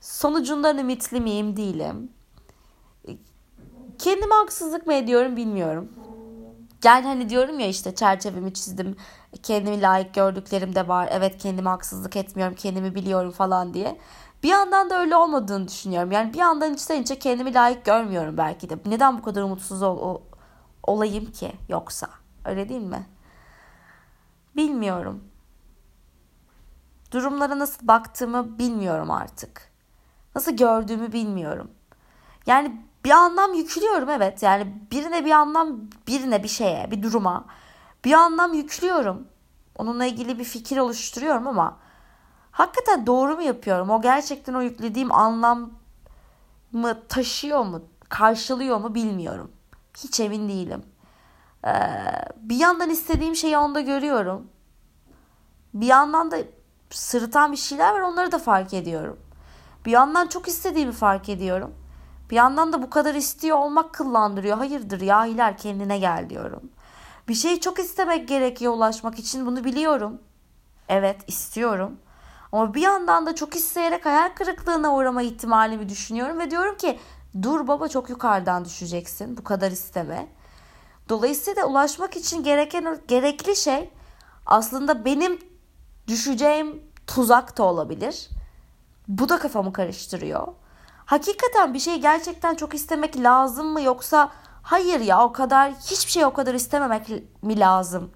Sonucundan 0.00 0.78
ümitli 0.78 1.20
miyim 1.20 1.56
değilim. 1.56 2.12
Kendime 3.98 4.34
haksızlık 4.34 4.86
mı 4.86 4.94
ediyorum 4.94 5.36
bilmiyorum. 5.36 5.88
Yani 6.84 7.06
hani 7.06 7.28
diyorum 7.28 7.58
ya 7.58 7.66
işte 7.68 7.94
çerçevemi 7.94 8.54
çizdim. 8.54 8.96
Kendimi 9.42 9.82
layık 9.82 10.14
gördüklerim 10.14 10.74
de 10.74 10.88
var. 10.88 11.08
Evet 11.12 11.38
kendime 11.38 11.70
haksızlık 11.70 12.16
etmiyorum. 12.16 12.54
Kendimi 12.54 12.94
biliyorum 12.94 13.30
falan 13.30 13.74
diye. 13.74 13.98
Bir 14.42 14.48
yandan 14.48 14.90
da 14.90 15.00
öyle 15.00 15.16
olmadığını 15.16 15.68
düşünüyorum. 15.68 16.12
Yani 16.12 16.32
bir 16.32 16.38
yandan 16.38 16.74
içten 16.74 17.02
içe 17.02 17.18
kendimi 17.18 17.54
layık 17.54 17.84
görmüyorum 17.84 18.36
belki 18.36 18.70
de. 18.70 18.78
Neden 18.86 19.18
bu 19.18 19.22
kadar 19.22 19.42
umutsuz 19.42 19.82
ol, 19.82 20.20
olayım 20.82 21.32
ki 21.32 21.52
yoksa? 21.68 22.08
Öyle 22.44 22.68
değil 22.68 22.80
mi? 22.80 23.06
Bilmiyorum. 24.56 25.24
Durumlara 27.12 27.58
nasıl 27.58 27.88
baktığımı 27.88 28.58
bilmiyorum 28.58 29.10
artık. 29.10 29.70
Nasıl 30.34 30.56
gördüğümü 30.56 31.12
bilmiyorum. 31.12 31.70
Yani 32.46 32.80
bir 33.04 33.10
anlam 33.10 33.54
yüklüyorum 33.54 34.08
evet. 34.10 34.42
Yani 34.42 34.74
birine 34.92 35.24
bir 35.24 35.30
anlam, 35.30 35.80
birine 36.06 36.42
bir 36.42 36.48
şeye, 36.48 36.90
bir 36.90 37.02
duruma 37.02 37.44
bir 38.04 38.12
anlam 38.12 38.54
yüklüyorum. 38.54 39.28
Onunla 39.78 40.04
ilgili 40.04 40.38
bir 40.38 40.44
fikir 40.44 40.76
oluşturuyorum 40.76 41.46
ama 41.46 41.76
hakikaten 42.50 43.06
doğru 43.06 43.36
mu 43.36 43.42
yapıyorum? 43.42 43.90
O 43.90 44.02
gerçekten 44.02 44.54
o 44.54 44.62
yüklediğim 44.62 45.12
anlam 45.12 45.70
mı 46.72 46.98
taşıyor 47.08 47.64
mu, 47.64 47.82
karşılıyor 48.08 48.80
mu 48.80 48.94
bilmiyorum. 48.94 49.52
Hiç 49.98 50.20
emin 50.20 50.48
değilim. 50.48 50.82
Ee, 51.66 51.70
bir 52.36 52.56
yandan 52.56 52.90
istediğim 52.90 53.36
şeyi 53.36 53.58
onda 53.58 53.80
görüyorum. 53.80 54.48
Bir 55.74 55.86
yandan 55.86 56.30
da 56.30 56.36
sırıtan 56.90 57.52
bir 57.52 57.56
şeyler 57.56 57.92
var 57.94 58.00
onları 58.00 58.32
da 58.32 58.38
fark 58.38 58.74
ediyorum. 58.74 59.18
Bir 59.84 59.90
yandan 59.90 60.26
çok 60.26 60.48
istediğimi 60.48 60.92
fark 60.92 61.28
ediyorum. 61.28 61.74
Bir 62.30 62.36
yandan 62.36 62.72
da 62.72 62.82
bu 62.82 62.90
kadar 62.90 63.14
istiyor 63.14 63.58
olmak 63.58 63.94
kıllandırıyor. 63.94 64.56
Hayırdır 64.56 65.00
ya 65.00 65.24
Hilal 65.24 65.56
kendine 65.56 65.98
gel 65.98 66.30
diyorum. 66.30 66.70
Bir 67.28 67.34
şeyi 67.34 67.60
çok 67.60 67.78
istemek 67.78 68.28
gerekiyor 68.28 68.72
ulaşmak 68.72 69.18
için 69.18 69.46
bunu 69.46 69.64
biliyorum. 69.64 70.20
Evet 70.88 71.20
istiyorum. 71.26 71.98
Ama 72.52 72.74
bir 72.74 72.80
yandan 72.80 73.26
da 73.26 73.34
çok 73.34 73.56
isteyerek 73.56 74.06
hayal 74.06 74.28
kırıklığına 74.34 74.94
uğrama 74.94 75.22
ihtimalimi 75.22 75.88
düşünüyorum 75.88 76.38
ve 76.38 76.50
diyorum 76.50 76.76
ki 76.76 76.98
dur 77.42 77.68
baba 77.68 77.88
çok 77.88 78.10
yukarıdan 78.10 78.64
düşeceksin 78.64 79.36
bu 79.36 79.44
kadar 79.44 79.70
isteme. 79.70 80.28
Dolayısıyla 81.08 81.66
ulaşmak 81.66 82.16
için 82.16 82.42
gereken 82.42 82.98
gerekli 83.08 83.56
şey 83.56 83.90
aslında 84.46 85.04
benim 85.04 85.38
düşeceğim 86.06 86.82
tuzak 87.06 87.58
da 87.58 87.62
olabilir. 87.62 88.28
Bu 89.08 89.28
da 89.28 89.38
kafamı 89.38 89.72
karıştırıyor. 89.72 90.48
Hakikaten 91.10 91.74
bir 91.74 91.78
şeyi 91.78 92.00
gerçekten 92.00 92.54
çok 92.54 92.74
istemek 92.74 93.16
lazım 93.16 93.66
mı 93.66 93.82
yoksa 93.82 94.30
hayır 94.62 95.00
ya 95.00 95.24
o 95.24 95.32
kadar 95.32 95.72
hiçbir 95.72 96.10
şey 96.10 96.24
o 96.24 96.32
kadar 96.32 96.54
istememek 96.54 97.08
mi 97.42 97.58
lazım? 97.58 98.10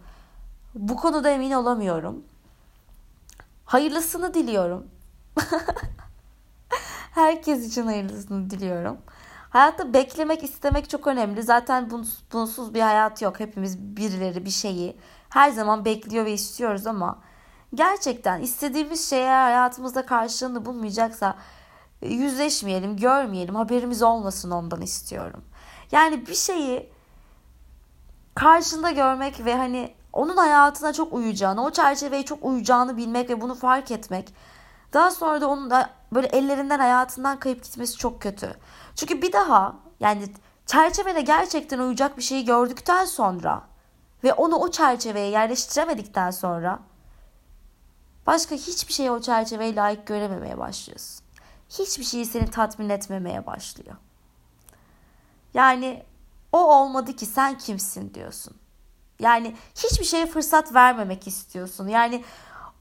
Bu 0.75 0.97
konuda 0.97 1.31
emin 1.31 1.51
olamıyorum. 1.51 2.25
Hayırlısını 3.65 4.35
diliyorum. 4.35 4.87
Herkes 7.15 7.67
için 7.67 7.87
hayırlısını 7.87 8.51
diliyorum. 8.51 8.99
Hayatta 9.51 9.95
beklemek, 9.95 10.45
istemek 10.45 10.91
çok 10.91 11.07
önemli. 11.07 11.43
Zaten 11.43 11.91
bunsuz 12.33 12.75
bir 12.75 12.81
hayat 12.81 13.23
yok. 13.23 13.41
Hepimiz 13.41 13.79
birileri 13.79 14.45
bir 14.45 14.51
şeyi 14.51 14.97
her 15.29 15.51
zaman 15.51 15.85
bekliyor 15.85 16.25
ve 16.25 16.33
istiyoruz 16.33 16.87
ama 16.87 17.19
gerçekten 17.75 18.41
istediğimiz 18.41 19.11
şeye 19.11 19.31
hayatımızda 19.31 20.07
karşılığını 20.07 20.67
bulmayacaksa 20.67 21.37
yüzleşmeyelim, 22.03 22.97
görmeyelim, 22.97 23.55
haberimiz 23.55 24.03
olmasın 24.03 24.51
ondan 24.51 24.83
istiyorum. 24.83 25.45
Yani 25.93 26.27
bir 26.27 26.35
şeyi 26.35 26.93
karşında 28.35 28.91
görmek 28.91 29.45
ve 29.45 29.55
hani 29.55 29.95
onun 30.13 30.37
hayatına 30.37 30.93
çok 30.93 31.13
uyacağını, 31.13 31.65
o 31.65 31.71
çerçeveye 31.71 32.25
çok 32.25 32.45
uyacağını 32.45 32.97
bilmek 32.97 33.31
ve 33.31 33.41
bunu 33.41 33.55
fark 33.55 33.91
etmek. 33.91 34.35
Daha 34.93 35.11
sonra 35.11 35.41
da 35.41 35.49
onun 35.49 35.71
da 35.71 35.91
böyle 36.13 36.27
ellerinden 36.27 36.79
hayatından 36.79 37.39
kayıp 37.39 37.65
gitmesi 37.65 37.99
çok 37.99 38.23
kötü. 38.23 38.57
Çünkü 38.97 39.23
bir 39.23 39.33
daha 39.33 39.77
yani 40.01 40.29
çerçevede 40.67 41.21
gerçekten 41.21 41.79
uyacak 41.79 42.17
bir 42.17 42.23
şeyi 42.23 42.45
gördükten 42.45 43.05
sonra 43.05 43.63
ve 44.25 44.33
onu 44.33 44.57
o 44.57 44.71
çerçeveye 44.71 45.31
yerleştiremedikten 45.31 46.31
sonra 46.31 46.79
başka 48.27 48.55
hiçbir 48.55 48.93
şeyi 48.93 49.11
o 49.11 49.21
çerçeveye 49.21 49.75
layık 49.75 50.07
görememeye 50.07 50.59
başlıyorsun. 50.59 51.24
Hiçbir 51.71 52.05
şeyi 52.05 52.27
seni 52.27 52.51
tatmin 52.51 52.89
etmemeye 52.89 53.47
başlıyor. 53.47 53.97
Yani 55.55 56.03
o 56.53 56.59
olmadı 56.59 57.13
ki 57.17 57.27
sen 57.27 57.59
kimsin 57.59 58.15
diyorsun. 58.15 58.55
Yani 59.21 59.57
hiçbir 59.75 60.05
şeye 60.05 60.27
fırsat 60.27 60.75
vermemek 60.75 61.27
istiyorsun. 61.27 61.89
Yani 61.89 62.25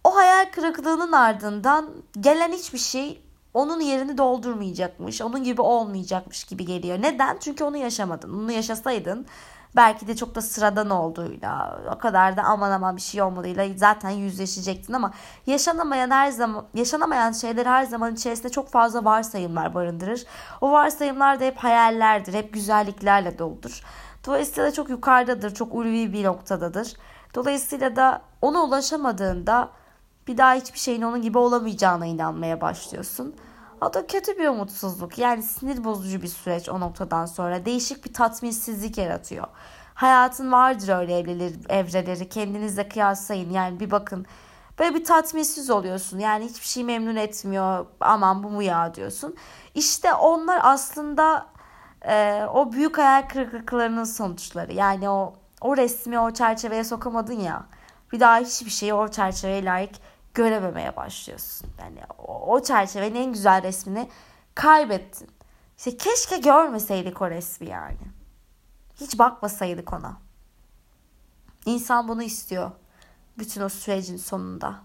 o 0.04 0.15
hayal 0.15 0.52
kırıklığının 0.52 1.12
ardından 1.12 1.89
gelen 2.19 2.52
hiçbir 2.52 2.78
şey 2.78 3.22
onun 3.54 3.80
yerini 3.80 4.17
doldurmayacakmış. 4.17 5.22
Onun 5.22 5.43
gibi 5.43 5.62
olmayacakmış 5.62 6.43
gibi 6.43 6.65
geliyor. 6.65 7.02
Neden? 7.02 7.38
Çünkü 7.39 7.63
onu 7.63 7.78
yaşamadın. 7.78 8.43
Onu 8.43 8.52
yaşasaydın 8.52 9.26
belki 9.75 10.07
de 10.07 10.15
çok 10.15 10.36
da 10.36 10.41
sıradan 10.41 10.89
olduğuyla 10.89 11.79
o 11.95 11.97
kadar 11.97 12.38
da 12.38 12.43
aman 12.43 12.71
aman 12.71 12.95
bir 12.95 13.01
şey 13.01 13.21
olmadığıyla 13.21 13.65
zaten 13.75 14.09
yüzleşecektin 14.09 14.93
ama 14.93 15.13
yaşanamayan 15.45 16.12
her 16.12 16.31
zaman 16.31 16.65
yaşanamayan 16.73 17.31
şeyler 17.31 17.65
her 17.65 17.83
zaman 17.83 18.13
içerisinde 18.13 18.49
çok 18.49 18.69
fazla 18.69 19.05
varsayımlar 19.05 19.73
barındırır. 19.73 20.25
O 20.62 20.71
varsayımlar 20.71 21.39
da 21.39 21.43
hep 21.43 21.57
hayallerdir, 21.57 22.33
hep 22.33 22.53
güzelliklerle 22.53 23.39
doludur. 23.39 23.83
Dolayısıyla 24.25 24.71
çok 24.71 24.89
yukarıdadır, 24.89 25.53
çok 25.53 25.75
ulvi 25.75 26.13
bir 26.13 26.23
noktadadır. 26.23 26.93
Dolayısıyla 27.36 27.95
da 27.95 28.21
ona 28.41 28.63
ulaşamadığında 28.63 29.69
bir 30.27 30.38
daha 30.38 30.53
hiçbir 30.53 30.79
şeyin 30.79 31.01
onun 31.01 31.21
gibi 31.21 31.38
olamayacağına 31.38 32.05
inanmaya 32.05 32.62
başlıyorsun. 32.62 33.36
O 33.86 33.93
da 33.93 34.08
kötü 34.08 34.38
bir 34.38 34.48
umutsuzluk. 34.48 35.17
Yani 35.17 35.43
sinir 35.43 35.84
bozucu 35.84 36.22
bir 36.22 36.28
süreç 36.28 36.69
o 36.69 36.80
noktadan 36.80 37.26
sonra. 37.26 37.65
Değişik 37.65 38.06
bir 38.06 38.13
tatminsizlik 38.13 38.98
yaratıyor. 38.98 39.48
Hayatın 39.93 40.52
vardır 40.52 41.00
öyle 41.00 41.19
evreleri, 41.19 41.54
evreleri. 41.69 42.30
Kendinizle 42.30 42.89
kıyaslayın. 42.89 43.52
Yani 43.52 43.80
bir 43.80 43.91
bakın. 43.91 44.26
Böyle 44.80 44.96
bir 44.96 45.06
tatminsiz 45.06 45.69
oluyorsun. 45.69 46.19
Yani 46.19 46.46
hiçbir 46.46 46.65
şey 46.65 46.84
memnun 46.84 47.15
etmiyor. 47.15 47.86
Aman 48.00 48.43
bu 48.43 48.50
mu 48.50 48.63
ya 48.63 48.96
diyorsun. 48.96 49.36
İşte 49.76 50.13
onlar 50.13 50.60
aslında 50.63 51.46
e, 52.08 52.43
o 52.54 52.72
büyük 52.72 52.98
hayal 52.98 53.28
kırıklıklarının 53.28 54.04
sonuçları. 54.04 54.74
Yani 54.74 55.10
o 55.10 55.34
o 55.62 55.78
resmi 55.78 56.19
o 56.19 56.32
çerçeveye 56.32 56.84
sokamadın 56.84 57.39
ya. 57.39 57.65
Bir 58.12 58.19
daha 58.19 58.38
hiçbir 58.38 58.72
şeyi 58.72 58.93
o 58.93 59.08
çerçeveye 59.08 59.65
layık 59.65 59.91
görememeye 60.34 60.96
başlıyorsun. 60.96 61.69
Yani 61.80 62.00
o, 62.17 62.54
o 62.54 62.63
çerçevenin 62.63 63.15
en 63.15 63.34
güzel 63.34 63.63
resmini 63.63 64.10
kaybettin. 64.56 65.30
İşte 65.78 65.98
keşke 65.98 66.38
görmeseydik 66.38 67.22
o 67.22 67.30
resmi 67.30 67.69
yani. 67.69 67.98
Hiç 69.00 69.19
bakmasaydık 69.19 69.93
ona. 69.93 70.17
İnsan 71.65 72.08
bunu 72.08 72.24
istiyor. 72.24 72.72
Bütün 73.38 73.62
o 73.62 73.69
sürecin 73.69 74.17
sonunda. 74.17 74.80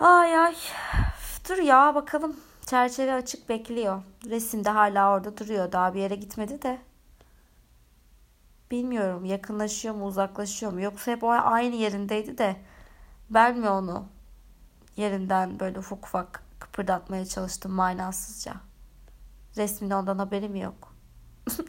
Ay 0.00 0.38
ay. 0.38 0.56
Dur 1.48 1.58
ya 1.58 1.94
bakalım. 1.94 2.36
Çerçeve 2.66 3.12
açık 3.14 3.48
bekliyor. 3.48 4.02
Resim 4.26 4.64
de 4.64 4.70
hala 4.70 5.10
orada 5.10 5.36
duruyor. 5.36 5.72
Daha 5.72 5.94
bir 5.94 6.00
yere 6.00 6.14
gitmedi 6.14 6.62
de. 6.62 6.89
Bilmiyorum 8.70 9.24
yakınlaşıyor 9.24 9.94
mu 9.94 10.06
uzaklaşıyor 10.06 10.72
mu 10.72 10.80
yoksa 10.80 11.12
hep 11.12 11.24
o 11.24 11.30
aynı 11.30 11.76
yerindeydi 11.76 12.38
de 12.38 12.56
ben 13.30 13.58
mi 13.58 13.68
onu 13.68 14.06
yerinden 14.96 15.60
böyle 15.60 15.78
ufak 15.78 16.06
ufak 16.06 16.42
kıpırdatmaya 16.58 17.26
çalıştım 17.26 17.72
manasızca. 17.72 18.54
Resmin 19.56 19.90
ondan 19.90 20.18
haberim 20.18 20.56
yok. 20.56 20.94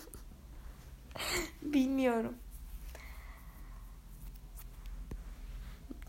Bilmiyorum. 1.62 2.34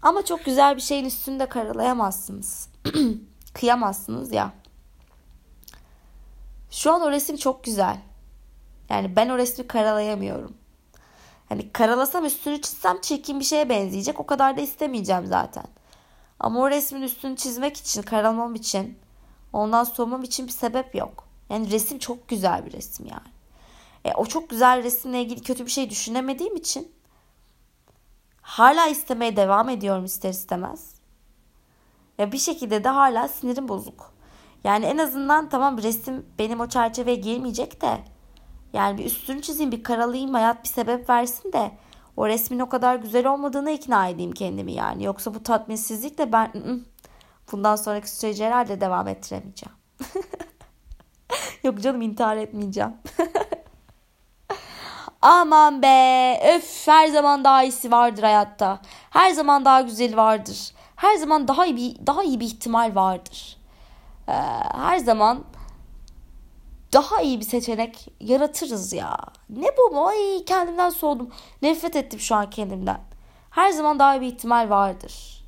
Ama 0.03 0.25
çok 0.25 0.45
güzel 0.45 0.77
bir 0.77 0.81
şeyin 0.81 1.05
üstünde 1.05 1.49
karalayamazsınız. 1.49 2.69
Kıyamazsınız 3.55 4.33
ya. 4.33 4.53
Şu 6.71 6.93
an 6.93 7.01
o 7.01 7.11
resim 7.11 7.37
çok 7.37 7.65
güzel. 7.65 8.01
Yani 8.89 9.17
ben 9.17 9.29
o 9.29 9.39
resmi 9.39 9.67
karalayamıyorum. 9.67 10.62
Hani 11.53 11.73
karalasam 11.73 12.25
üstünü 12.25 12.61
çizsem 12.61 13.01
çirkin 13.01 13.41
bir 13.41 13.45
şeye 13.45 13.69
benzeyecek. 13.69 14.21
O 14.21 14.27
kadar 14.27 14.57
da 14.57 14.61
istemeyeceğim 14.61 15.27
zaten. 15.27 15.65
Ama 16.41 16.61
o 16.61 16.71
resmin 16.71 17.03
üstünü 17.03 17.37
çizmek 17.37 17.77
için, 17.77 18.03
karalamam 18.03 18.55
için, 18.55 18.99
ondan 19.53 19.85
soğumam 19.85 20.23
için 20.23 20.47
bir 20.47 20.53
sebep 20.53 20.95
yok. 20.95 21.29
Yani 21.51 21.71
resim 21.71 21.99
çok 21.99 22.29
güzel 22.29 22.67
bir 22.67 22.73
resim 22.73 23.07
yani. 23.07 23.29
E, 24.05 24.15
o 24.15 24.27
çok 24.27 24.51
güzel 24.51 24.83
resimle 24.83 25.23
ilgili 25.23 25.43
kötü 25.43 25.67
bir 25.67 25.71
şey 25.71 25.91
düşünemediğim 25.91 26.57
için 26.57 26.93
hala 28.43 28.87
istemeye 28.87 29.37
devam 29.37 29.69
ediyorum 29.69 30.05
ister 30.05 30.31
istemez. 30.31 30.95
Ya 32.19 32.33
bir 32.33 32.39
şekilde 32.39 32.85
de 32.85 32.89
hala 32.89 33.29
sinirim 33.29 33.69
bozuk. 33.69 34.13
Yani 34.65 34.85
en 34.85 34.99
azından 34.99 35.49
tamam 35.49 35.83
resim 35.83 36.27
benim 36.39 36.61
o 36.61 36.69
çerçeveye 36.69 37.17
girmeyecek 37.17 37.83
de 37.83 37.99
yani 38.73 38.99
bir 38.99 39.05
üstünü 39.05 39.43
çizeyim 39.43 39.73
bir 39.73 39.83
karalayayım 39.83 40.35
hayat 40.35 40.65
bir 40.65 40.69
sebep 40.69 41.11
versin 41.11 41.53
de 41.53 41.71
o 42.17 42.29
resmin 42.29 42.59
o 42.59 42.69
kadar 42.69 42.97
güzel 42.97 43.27
olmadığını 43.27 43.71
ikna 43.71 44.09
edeyim 44.09 44.33
kendimi 44.33 44.73
yani. 44.73 45.05
Yoksa 45.05 45.35
bu 45.35 45.43
tatminsizlikle 45.43 46.33
ben 46.33 46.51
ı-ı, 46.55 46.81
bundan 47.53 47.77
sonraki 47.77 48.11
süreci 48.11 48.45
herhalde 48.45 48.81
devam 48.81 49.09
ettiremeyeceğim. 49.09 49.77
Yok 51.65 51.81
canım 51.81 52.03
intihar 52.03 52.37
etmeyeceğim. 52.37 52.93
Aman 55.23 55.83
be 55.83 56.41
öf 56.57 56.89
her 56.89 57.09
zaman 57.09 57.45
daha 57.45 57.63
iyisi 57.63 57.91
vardır 57.91 58.23
hayatta. 58.23 58.81
Her 59.11 59.31
zaman 59.31 59.65
daha 59.65 59.81
güzeli 59.81 60.17
vardır. 60.17 60.73
Her 60.97 61.17
zaman 61.17 61.49
daha 61.49 61.67
iyi 61.67 61.77
bir, 61.77 62.07
daha 62.07 62.23
iyi 62.23 62.41
bir 62.41 62.47
ihtimal 62.47 62.95
vardır. 62.95 63.57
Ee, 64.29 64.33
her 64.75 64.99
zaman 64.99 65.45
daha 66.93 67.23
iyi 67.23 67.41
bir 67.41 67.45
seçenek 67.45 68.09
yaratırız 68.21 68.93
ya. 68.93 69.17
Ne 69.51 69.69
bu? 69.77 70.07
Ay 70.07 70.45
kendimden 70.47 70.91
soğudum. 70.91 71.31
Nefret 71.63 71.97
ettim 71.97 72.21
şu 72.21 72.35
an 72.35 72.51
kendimden. 72.51 73.01
Her 73.51 73.71
zaman 73.71 73.99
daha 73.99 74.17
iyi 74.17 74.21
bir 74.21 74.27
ihtimal 74.27 74.71
vardır. 74.71 75.45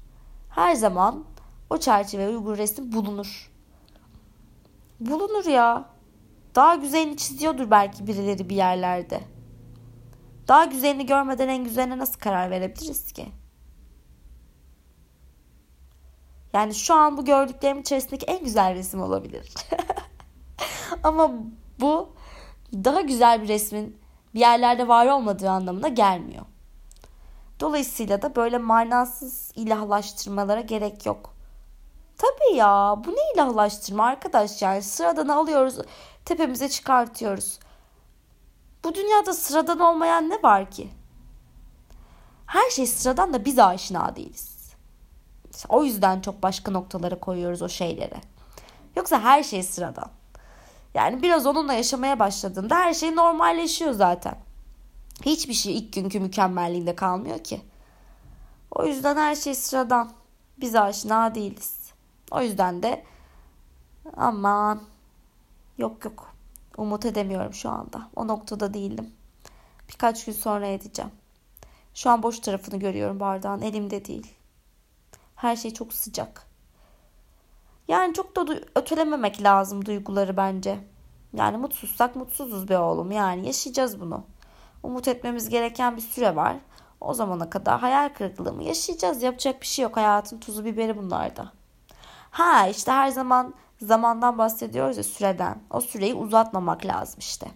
Her 0.50 0.74
zaman 0.74 1.24
o 1.70 1.78
çerçeve 1.78 2.28
uygun 2.28 2.56
resim 2.56 2.92
bulunur. 2.92 3.52
Bulunur 5.00 5.44
ya. 5.44 5.84
Daha 6.54 6.74
güzelini 6.74 7.16
çiziyordur 7.16 7.70
belki 7.70 8.06
birileri 8.06 8.50
bir 8.50 8.56
yerlerde. 8.56 9.20
Daha 10.48 10.64
güzelini 10.64 11.06
görmeden 11.06 11.48
en 11.48 11.64
güzeline 11.64 11.98
nasıl 11.98 12.20
karar 12.20 12.50
verebiliriz 12.50 13.12
ki? 13.12 13.26
Yani 16.52 16.74
şu 16.74 16.94
an 16.94 17.16
bu 17.16 17.24
gördüklerim 17.24 17.80
içerisindeki 17.80 18.26
en 18.26 18.44
güzel 18.44 18.74
resim 18.74 19.02
olabilir. 19.02 19.54
Ama 21.04 21.30
bu 21.80 22.08
daha 22.72 23.00
güzel 23.00 23.42
bir 23.42 23.48
resmin 23.48 24.00
bir 24.34 24.40
yerlerde 24.40 24.88
var 24.88 25.06
olmadığı 25.06 25.50
anlamına 25.50 25.88
gelmiyor. 25.88 26.44
Dolayısıyla 27.60 28.22
da 28.22 28.36
böyle 28.36 28.58
manasız 28.58 29.52
ilahlaştırmalara 29.54 30.60
gerek 30.60 31.06
yok. 31.06 31.34
Tabii 32.18 32.56
ya 32.56 33.02
bu 33.06 33.10
ne 33.10 33.32
ilahlaştırma 33.34 34.04
arkadaş 34.04 34.62
yani 34.62 34.82
sıradan 34.82 35.28
alıyoruz 35.28 35.78
tepemize 36.24 36.68
çıkartıyoruz. 36.68 37.58
Bu 38.84 38.94
dünyada 38.94 39.34
sıradan 39.34 39.80
olmayan 39.80 40.30
ne 40.30 40.42
var 40.42 40.70
ki? 40.70 40.90
Her 42.46 42.70
şey 42.70 42.86
sıradan 42.86 43.34
da 43.34 43.44
biz 43.44 43.58
aşina 43.58 44.16
değiliz. 44.16 44.74
O 45.68 45.84
yüzden 45.84 46.20
çok 46.20 46.42
başka 46.42 46.72
noktalara 46.72 47.20
koyuyoruz 47.20 47.62
o 47.62 47.68
şeyleri. 47.68 48.16
Yoksa 48.96 49.20
her 49.20 49.42
şey 49.42 49.62
sıradan. 49.62 50.10
Yani 50.94 51.22
biraz 51.22 51.46
onunla 51.46 51.72
yaşamaya 51.72 52.18
başladığında 52.18 52.76
her 52.76 52.94
şey 52.94 53.16
normalleşiyor 53.16 53.92
zaten. 53.92 54.34
Hiçbir 55.24 55.54
şey 55.54 55.78
ilk 55.78 55.92
günkü 55.92 56.20
mükemmelliğinde 56.20 56.96
kalmıyor 56.96 57.38
ki. 57.38 57.60
O 58.70 58.86
yüzden 58.86 59.16
her 59.16 59.34
şey 59.34 59.54
sıradan. 59.54 60.12
Biz 60.60 60.74
aşina 60.74 61.34
değiliz. 61.34 61.92
O 62.30 62.42
yüzden 62.42 62.82
de 62.82 63.04
aman 64.16 64.82
yok 65.78 66.04
yok 66.04 66.34
umut 66.76 67.06
edemiyorum 67.06 67.54
şu 67.54 67.70
anda. 67.70 68.08
O 68.16 68.28
noktada 68.28 68.74
değilim. 68.74 69.12
Birkaç 69.88 70.24
gün 70.24 70.32
sonra 70.32 70.66
edeceğim. 70.66 71.10
Şu 71.94 72.10
an 72.10 72.22
boş 72.22 72.40
tarafını 72.40 72.78
görüyorum 72.78 73.20
bardağın 73.20 73.62
elimde 73.62 74.04
değil. 74.04 74.34
Her 75.36 75.56
şey 75.56 75.74
çok 75.74 75.92
sıcak. 75.92 76.43
Yani 77.88 78.14
çok 78.14 78.36
da 78.36 78.46
ötelememek 78.74 79.42
lazım 79.42 79.86
duyguları 79.86 80.36
bence. 80.36 80.78
Yani 81.32 81.56
mutsuzsak 81.56 82.16
mutsuzuz 82.16 82.68
be 82.68 82.78
oğlum. 82.78 83.12
Yani 83.12 83.46
yaşayacağız 83.46 84.00
bunu. 84.00 84.24
Umut 84.82 85.08
etmemiz 85.08 85.48
gereken 85.48 85.96
bir 85.96 86.02
süre 86.02 86.36
var. 86.36 86.56
O 87.00 87.14
zamana 87.14 87.50
kadar 87.50 87.80
hayal 87.80 88.08
kırıklığı 88.08 88.52
mı 88.52 88.62
yaşayacağız. 88.62 89.22
Yapacak 89.22 89.60
bir 89.60 89.66
şey 89.66 89.82
yok. 89.82 89.96
Hayatın 89.96 90.38
tuzu 90.40 90.64
biberi 90.64 90.98
bunlarda. 90.98 91.52
Ha 92.30 92.68
işte 92.68 92.92
her 92.92 93.08
zaman 93.08 93.54
zamandan 93.80 94.38
bahsediyoruz 94.38 94.96
ya 94.96 95.02
süreden. 95.02 95.58
O 95.70 95.80
süreyi 95.80 96.14
uzatmamak 96.14 96.86
lazım 96.86 97.16
işte. 97.18 97.46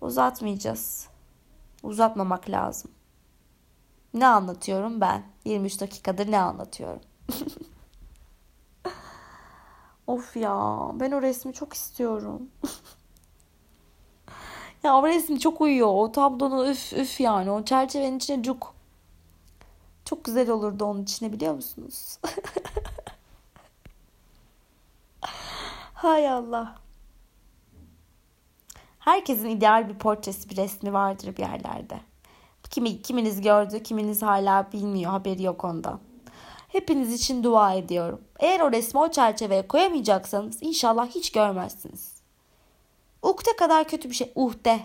Uzatmayacağız. 0.00 1.08
Uzatmamak 1.82 2.50
lazım. 2.50 2.90
Ne 4.14 4.26
anlatıyorum 4.26 5.00
ben? 5.00 5.22
23 5.44 5.80
dakikadır 5.80 6.30
ne 6.30 6.40
anlatıyorum? 6.40 7.00
of 10.12 10.36
ya 10.36 10.80
ben 10.94 11.12
o 11.12 11.22
resmi 11.22 11.52
çok 11.52 11.74
istiyorum. 11.74 12.48
ya 14.82 14.96
o 14.96 15.06
resmi 15.06 15.40
çok 15.40 15.60
uyuyor. 15.60 15.88
O 15.88 16.12
tablonu 16.12 16.70
üf 16.70 16.92
üf 16.92 17.20
yani. 17.20 17.50
O 17.50 17.64
çerçevenin 17.64 18.16
içine 18.16 18.42
cuk. 18.42 18.74
Çok 20.04 20.24
güzel 20.24 20.50
olurdu 20.50 20.84
onun 20.84 21.02
içine 21.02 21.32
biliyor 21.32 21.54
musunuz? 21.54 22.18
Hay 25.94 26.28
Allah. 26.28 26.78
Herkesin 28.98 29.48
ideal 29.48 29.88
bir 29.88 29.94
portresi, 29.94 30.50
bir 30.50 30.56
resmi 30.56 30.92
vardır 30.92 31.36
bir 31.36 31.42
yerlerde. 31.42 32.00
Kimi, 32.70 33.02
kiminiz 33.02 33.40
gördü, 33.40 33.82
kiminiz 33.82 34.22
hala 34.22 34.72
bilmiyor, 34.72 35.10
haberi 35.10 35.42
yok 35.42 35.64
ondan. 35.64 36.00
Hepiniz 36.72 37.12
için 37.12 37.44
dua 37.44 37.74
ediyorum. 37.74 38.20
Eğer 38.40 38.60
o 38.60 38.72
resmi 38.72 39.00
o 39.00 39.10
çerçeveye 39.10 39.68
koyamayacaksanız 39.68 40.62
inşallah 40.62 41.06
hiç 41.06 41.32
görmezsiniz. 41.32 42.20
Ukde 43.22 43.56
kadar 43.56 43.88
kötü 43.88 44.10
bir 44.10 44.14
şey. 44.14 44.32
Uhde. 44.34 44.80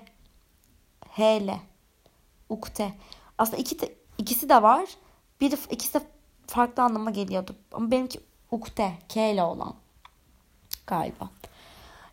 Hele. 1.09 1.59
Ukde. 2.49 2.93
Aslında 3.37 3.57
iki 3.57 3.79
de, 3.79 3.95
ikisi 4.17 4.49
de 4.49 4.63
var. 4.63 4.89
Biri, 5.41 5.55
ikisi 5.69 5.93
de 5.93 6.01
farklı 6.47 6.83
anlama 6.83 7.11
geliyordu. 7.11 7.55
Ama 7.71 7.91
benimki 7.91 8.19
ukde. 8.51 8.91
K 9.09 9.43
olan. 9.43 9.75
Galiba. 10.87 11.29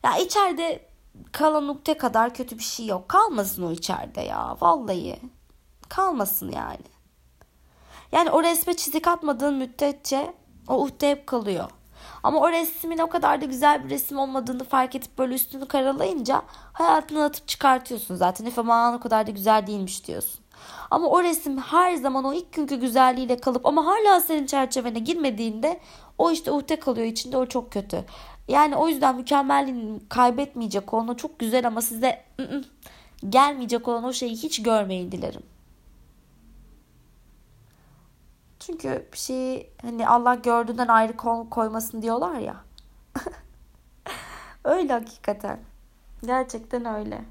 Ya 0.05 0.19
içeride 0.19 0.87
kalan 1.33 1.69
ukde 1.69 1.97
kadar 1.97 2.35
kötü 2.35 2.59
bir 2.59 2.63
şey 2.63 2.87
yok. 2.87 3.09
Kalmasın 3.09 3.63
o 3.63 3.73
içeride 3.73 4.21
ya. 4.21 4.57
Vallahi. 4.61 5.21
Kalmasın 5.89 6.53
yani. 6.53 6.93
Yani 8.13 8.31
o 8.31 8.43
resme 8.43 8.75
çizik 8.75 9.09
atmadığın 9.09 9.55
müddetçe 9.55 10.35
o 10.69 10.83
uhde 10.83 11.11
hep 11.11 11.27
kalıyor. 11.27 11.71
Ama 12.23 12.41
o 12.41 12.51
resmin 12.51 12.99
o 12.99 13.09
kadar 13.09 13.41
da 13.41 13.45
güzel 13.45 13.85
bir 13.85 13.91
resim 13.91 14.19
olmadığını 14.19 14.65
fark 14.65 14.95
edip 14.95 15.19
böyle 15.19 15.35
üstünü 15.35 15.69
karalayınca 15.69 16.43
hayatını 16.73 17.25
atıp 17.25 17.49
çıkartıyorsun 17.49 18.15
zaten. 18.15 18.45
If 18.45 18.59
aman 18.59 18.95
o 18.95 19.01
kadar 19.01 19.27
da 19.27 19.31
güzel 19.31 19.67
değilmiş 19.67 20.07
diyorsun. 20.07 20.41
Ama 20.91 21.09
o 21.09 21.23
resim 21.23 21.59
her 21.59 21.95
zaman 21.95 22.25
o 22.25 22.33
ilk 22.33 22.53
günkü 22.53 22.77
güzelliğiyle 22.77 23.37
kalıp 23.37 23.67
ama 23.67 23.87
hala 23.87 24.21
senin 24.21 24.47
çerçevene 24.47 24.99
girmediğinde 24.99 25.81
o 26.19 26.31
işte 26.31 26.53
uhde 26.53 26.77
kalıyor 26.77 27.07
içinde 27.07 27.37
o 27.37 27.47
çok 27.47 27.73
kötü. 27.73 28.05
Yani 28.49 28.77
o 28.77 28.89
yüzden 28.89 29.17
mükemmelliğini 29.17 30.01
kaybetmeyecek 30.09 30.95
olan 30.95 31.09
o 31.09 31.17
çok 31.17 31.39
güzel 31.39 31.67
ama 31.67 31.83
size 31.83 32.25
ı 32.41 32.43
ı-ı, 32.43 32.61
-ı, 32.61 32.65
gelmeyecek 33.29 33.89
olan 33.89 34.05
o 34.05 34.13
şeyi 34.13 34.33
hiç 34.37 34.63
görmeyin 34.63 35.13
dilerim. 35.13 35.43
Çünkü 38.67 39.09
bir 39.13 39.19
şeyi 39.19 39.71
hani 39.83 40.09
Allah 40.09 40.35
gördüğünden 40.35 40.89
ayrı 40.89 41.17
koymasın 41.51 42.03
diyorlar 42.03 42.35
ya. 42.35 42.57
öyle 44.65 44.93
hakikaten. 44.93 45.61
Gerçekten 46.25 46.85
öyle. 46.85 47.25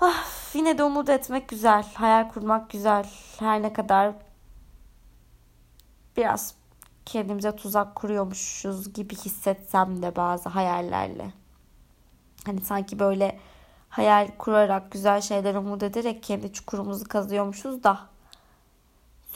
Ah, 0.00 0.24
yine 0.54 0.78
de 0.78 0.84
umut 0.84 1.08
etmek 1.08 1.48
güzel. 1.48 1.86
Hayal 1.94 2.28
kurmak 2.28 2.70
güzel. 2.70 3.06
Her 3.38 3.62
ne 3.62 3.72
kadar 3.72 4.14
biraz 6.16 6.54
kendimize 7.06 7.56
tuzak 7.56 7.94
kuruyormuşuz 7.94 8.92
gibi 8.92 9.14
hissetsem 9.14 10.02
de 10.02 10.16
bazı 10.16 10.48
hayallerle. 10.48 11.32
Hani 12.46 12.60
sanki 12.60 12.98
böyle 12.98 13.38
hayal 13.88 14.28
kurarak 14.38 14.90
güzel 14.90 15.20
şeyler 15.20 15.54
umut 15.54 15.82
ederek 15.82 16.22
kendi 16.22 16.52
çukurumuzu 16.52 17.04
kazıyormuşuz 17.04 17.82
da 17.82 18.15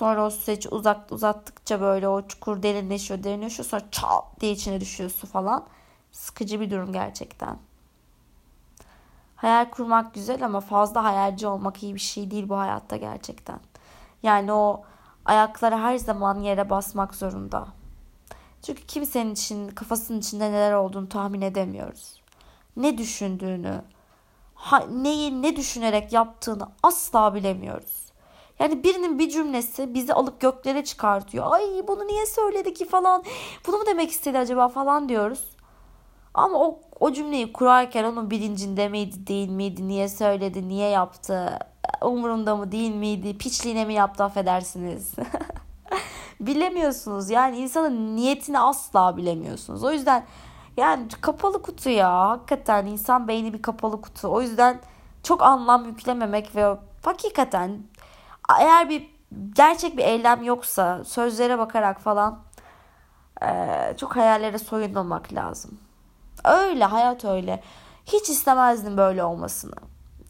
sonra 0.01 0.27
o 0.27 0.31
süreci 0.31 0.69
uzak 0.69 1.13
uzattıkça 1.13 1.81
böyle 1.81 2.09
o 2.09 2.29
çukur 2.29 2.63
derinleşiyor 2.63 3.23
derinleşiyor 3.23 3.69
sonra 3.69 3.83
çat 3.91 4.41
diye 4.41 4.53
içine 4.53 4.81
düşüyor 4.81 5.11
su 5.11 5.27
falan. 5.27 5.67
Sıkıcı 6.13 6.61
bir 6.61 6.71
durum 6.71 6.93
gerçekten. 6.93 7.59
Hayal 9.37 9.71
kurmak 9.71 10.15
güzel 10.15 10.45
ama 10.45 10.61
fazla 10.61 11.05
hayalci 11.05 11.47
olmak 11.47 11.83
iyi 11.83 11.95
bir 11.95 12.01
şey 12.01 12.31
değil 12.31 12.49
bu 12.49 12.59
hayatta 12.59 12.97
gerçekten. 12.97 13.61
Yani 14.23 14.53
o 14.53 14.85
ayakları 15.25 15.77
her 15.77 15.97
zaman 15.97 16.41
yere 16.41 16.71
basmak 16.71 17.15
zorunda. 17.15 17.67
Çünkü 18.63 18.87
kimsenin 18.87 19.33
için 19.33 19.69
kafasının 19.69 20.19
içinde 20.19 20.53
neler 20.53 20.73
olduğunu 20.73 21.09
tahmin 21.09 21.41
edemiyoruz. 21.41 22.21
Ne 22.77 22.99
düşündüğünü, 22.99 23.83
ha, 24.55 24.79
neyi 24.79 25.43
ne 25.43 25.57
düşünerek 25.57 26.13
yaptığını 26.13 26.69
asla 26.83 27.35
bilemiyoruz. 27.35 28.00
Yani 28.61 28.85
birinin 28.85 29.19
bir 29.19 29.29
cümlesi 29.29 29.95
bizi 29.95 30.15
alıp 30.15 30.41
göklere 30.41 30.85
çıkartıyor. 30.85 31.53
Ay 31.53 31.63
bunu 31.89 32.07
niye 32.07 32.27
söyledi 32.27 32.75
ki 32.75 32.89
falan. 32.89 33.25
Bunu 33.67 33.79
mu 33.79 33.87
demek 33.87 34.11
istedi 34.11 34.39
acaba 34.39 34.69
falan 34.69 35.09
diyoruz. 35.09 35.45
Ama 36.35 36.59
o, 36.59 36.81
o 37.01 37.13
cümleyi 37.13 37.53
kurarken 37.53 38.05
onun 38.05 38.31
bilincinde 38.31 38.89
miydi 38.89 39.27
değil 39.27 39.49
miydi? 39.49 39.89
Niye 39.89 40.09
söyledi? 40.09 40.69
Niye 40.69 40.89
yaptı? 40.89 41.59
Umurunda 42.03 42.57
mı 42.57 42.73
değil 42.73 42.95
miydi? 42.95 43.39
Piçliğine 43.39 43.85
mi 43.85 43.95
yaptı 43.95 44.25
affedersiniz. 44.25 45.13
bilemiyorsunuz. 46.41 47.31
Yani 47.31 47.57
insanın 47.57 48.17
niyetini 48.17 48.59
asla 48.59 49.17
bilemiyorsunuz. 49.17 49.85
O 49.85 49.93
yüzden 49.93 50.25
yani 50.77 51.09
kapalı 51.21 51.63
kutu 51.63 51.91
ya. 51.91 52.29
Hakikaten 52.29 52.87
insan 52.87 53.29
beyni 53.29 53.53
bir 53.53 53.63
kapalı 53.63 54.01
kutu. 54.01 54.29
O 54.29 54.43
yüzden 54.43 54.81
çok 55.23 55.43
anlam 55.43 55.85
yüklememek 55.85 56.57
ve 56.57 56.77
hakikaten 57.05 57.79
eğer 58.61 58.89
bir 58.89 59.11
gerçek 59.53 59.97
bir 59.97 60.05
eylem 60.05 60.43
yoksa 60.43 61.05
sözlere 61.05 61.59
bakarak 61.59 62.01
falan 62.01 62.39
çok 63.97 64.17
hayallere 64.17 64.59
soyunmamak 64.59 65.33
lazım. 65.33 65.79
Öyle 66.45 66.85
hayat 66.85 67.25
öyle. 67.25 67.63
Hiç 68.07 68.29
istemezdim 68.29 68.97
böyle 68.97 69.25
olmasını. 69.25 69.75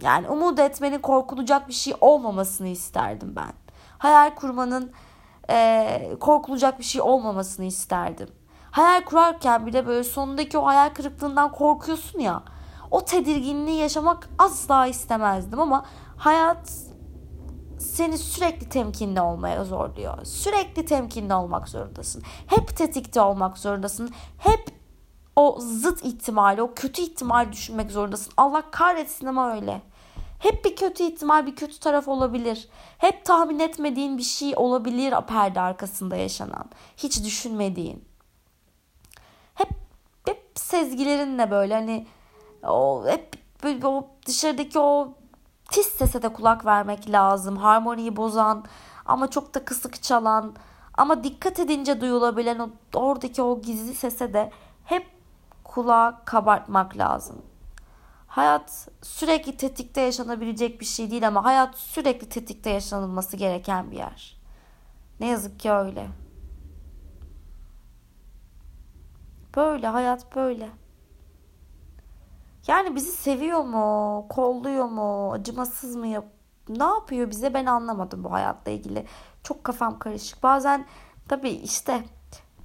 Yani 0.03 0.29
umut 0.29 0.59
etmenin 0.59 0.99
korkulacak 0.99 1.69
bir 1.69 1.73
şey 1.73 1.95
olmamasını 2.01 2.69
isterdim 2.69 3.33
ben. 3.37 3.53
Hayal 3.99 4.35
kurmanın 4.35 4.93
e, 5.51 6.17
korkulacak 6.21 6.79
bir 6.79 6.85
şey 6.85 7.01
olmamasını 7.01 7.67
isterdim. 7.67 8.29
Hayal 8.71 9.05
kurarken 9.05 9.67
bile 9.67 9.87
böyle 9.87 10.05
sonundaki 10.05 10.59
o 10.59 10.67
hayal 10.67 10.89
kırıklığından 10.89 11.53
korkuyorsun 11.53 12.19
ya. 12.19 12.43
O 12.91 13.05
tedirginliği 13.05 13.81
yaşamak 13.81 14.29
asla 14.39 14.87
istemezdim 14.87 15.61
ama 15.61 15.85
hayat 16.17 16.90
seni 17.91 18.19
sürekli 18.19 18.69
temkinli 18.69 19.21
olmaya 19.21 19.65
zorluyor. 19.65 20.25
Sürekli 20.25 20.85
temkinli 20.85 21.35
olmak 21.35 21.69
zorundasın. 21.69 22.23
Hep 22.47 22.77
tetikte 22.77 23.21
olmak 23.21 23.59
zorundasın. 23.59 24.11
Hep 24.39 24.65
o 25.37 25.59
zıt 25.61 26.05
ihtimali, 26.05 26.63
o 26.63 26.75
kötü 26.75 27.03
ihtimal 27.03 27.53
düşünmek 27.53 27.91
zorundasın. 27.91 28.33
Allah 28.37 28.71
kahretsin 28.71 29.27
ama 29.27 29.53
öyle. 29.55 29.83
Hep 30.39 30.65
bir 30.65 30.77
kötü 30.77 31.03
ihtimal, 31.03 31.47
bir 31.47 31.57
kötü 31.57 31.81
taraf 31.81 32.09
olabilir. 32.09 32.69
Hep 32.99 33.25
tahmin 33.25 33.59
etmediğin 33.59 34.19
bir 34.19 34.23
şey 34.23 34.53
olabilir 34.57 35.15
perde 35.29 35.61
arkasında 35.61 36.17
yaşanan. 36.17 36.65
Hiç 36.97 37.25
düşünmediğin. 37.25 38.05
Hep 39.55 39.71
hep 40.27 40.43
sezgilerinle 40.55 41.51
böyle 41.51 41.75
hani 41.75 42.07
o 42.63 43.05
hep 43.07 43.35
böyle 43.63 43.87
o 43.87 44.07
dışarıdaki 44.27 44.79
o 44.79 45.15
tiz 45.71 45.87
sese 45.87 46.23
de 46.23 46.33
kulak 46.33 46.67
vermek 46.67 47.11
lazım. 47.11 47.57
Harmoniyi 47.57 48.17
bozan 48.17 48.65
ama 49.07 49.31
çok 49.31 49.55
da 49.55 49.65
kısık 49.65 50.03
çalan 50.03 50.55
ama 50.95 51.25
dikkat 51.25 51.61
edince 51.61 52.01
duyulabilen 52.01 52.59
o 52.59 52.71
oradaki 52.95 53.43
o 53.43 53.61
gizli 53.61 53.95
sese 53.95 54.33
de 54.33 54.51
hep 54.85 55.07
kulağı 55.65 56.25
kabartmak 56.25 56.97
lazım. 56.97 57.43
Hayat 58.27 58.89
sürekli 59.03 59.57
tetikte 59.57 60.01
yaşanabilecek 60.01 60.81
bir 60.81 60.87
şey 60.87 61.11
değil 61.11 61.29
ama 61.29 61.45
hayat 61.45 61.79
sürekli 61.79 62.29
tetikte 62.29 62.71
yaşanılması 62.71 63.37
gereken 63.37 63.91
bir 63.91 63.97
yer. 63.97 64.41
Ne 65.21 65.27
yazık 65.27 65.61
ki 65.61 65.71
öyle. 65.71 66.09
Böyle 69.57 69.87
hayat 69.87 70.37
böyle. 70.37 70.69
Yani 72.67 72.97
bizi 72.97 73.13
seviyor 73.13 73.65
mu? 73.65 74.27
Kolluyor 74.29 74.85
mu? 74.85 75.33
Acımasız 75.33 75.97
mı 75.97 76.07
yap? 76.07 76.25
Ne 76.69 76.85
yapıyor 76.85 77.31
bize 77.31 77.55
ben 77.55 77.67
anlamadım 77.67 78.25
bu 78.25 78.33
hayatla 78.33 78.73
ilgili. 78.73 79.07
Çok 79.43 79.65
kafam 79.65 79.99
karışık. 79.99 80.43
Bazen 80.43 80.87
tabii 81.29 81.51
işte 81.51 82.05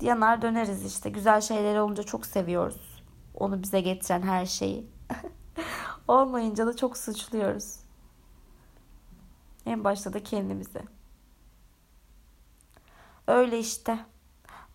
yanar 0.01 0.41
döneriz 0.41 0.85
işte. 0.85 1.09
Güzel 1.09 1.41
şeyler 1.41 1.77
olunca 1.77 2.03
çok 2.03 2.25
seviyoruz. 2.25 3.03
Onu 3.35 3.63
bize 3.63 3.81
getiren 3.81 4.21
her 4.21 4.45
şeyi. 4.45 4.89
Olmayınca 6.07 6.67
da 6.67 6.75
çok 6.75 6.97
suçluyoruz. 6.97 7.75
En 9.65 9.83
başta 9.83 10.13
da 10.13 10.23
kendimizi. 10.23 10.81
Öyle 13.27 13.59
işte. 13.59 13.99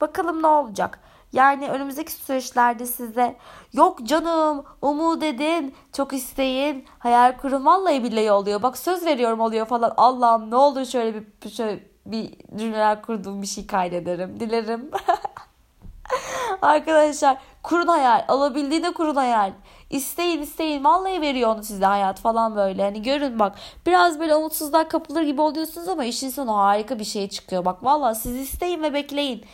Bakalım 0.01 0.43
ne 0.43 0.47
olacak. 0.47 1.01
Yani 1.33 1.69
önümüzdeki 1.69 2.13
süreçlerde 2.13 2.87
size 2.87 3.37
yok 3.73 4.03
canım 4.03 4.65
umut 4.83 5.23
edin 5.23 5.75
çok 5.93 6.13
isteyin 6.13 6.85
hayal 6.99 7.39
kurun 7.39 7.65
vallahi 7.65 8.05
billahi 8.05 8.33
oluyor 8.33 8.63
bak 8.63 8.79
söz 8.79 9.07
veriyorum 9.07 9.41
oluyor 9.41 9.67
falan 9.67 9.95
Allah'ım 9.97 10.51
ne 10.51 10.57
olur 10.57 10.85
şöyle 10.85 11.15
bir 11.15 11.51
şöyle 11.51 11.91
bir 12.07 12.31
cümleler 12.57 13.03
kurduğum 13.03 13.43
bir 13.43 13.47
şey 13.47 13.67
kaydederim 13.67 14.41
dilerim. 14.41 14.91
Arkadaşlar 16.63 17.39
kurun 17.63 17.87
hayal 17.87 18.25
alabildiğine 18.29 18.93
kurun 18.93 19.17
hayal. 19.17 19.53
İsteyin 19.91 20.43
isteyin 20.43 20.85
vallahi 20.85 21.21
veriyor 21.21 21.55
onu 21.55 21.63
size 21.63 21.85
hayat 21.85 22.21
falan 22.21 22.57
böyle. 22.57 22.83
Hani 22.83 23.03
görün 23.03 23.39
bak 23.39 23.55
biraz 23.87 24.21
böyle 24.21 24.37
umutsuzluğa 24.37 24.89
kapılır 24.89 25.23
gibi 25.23 25.41
oluyorsunuz 25.41 25.89
ama 25.89 26.05
işin 26.05 26.31
sonu 26.31 26.57
harika 26.57 26.99
bir 26.99 27.05
şey 27.05 27.29
çıkıyor. 27.29 27.65
Bak 27.65 27.85
vallahi 27.85 28.15
siz 28.15 28.37
isteyin 28.37 28.83
ve 28.83 28.95
bekleyin 28.95 29.45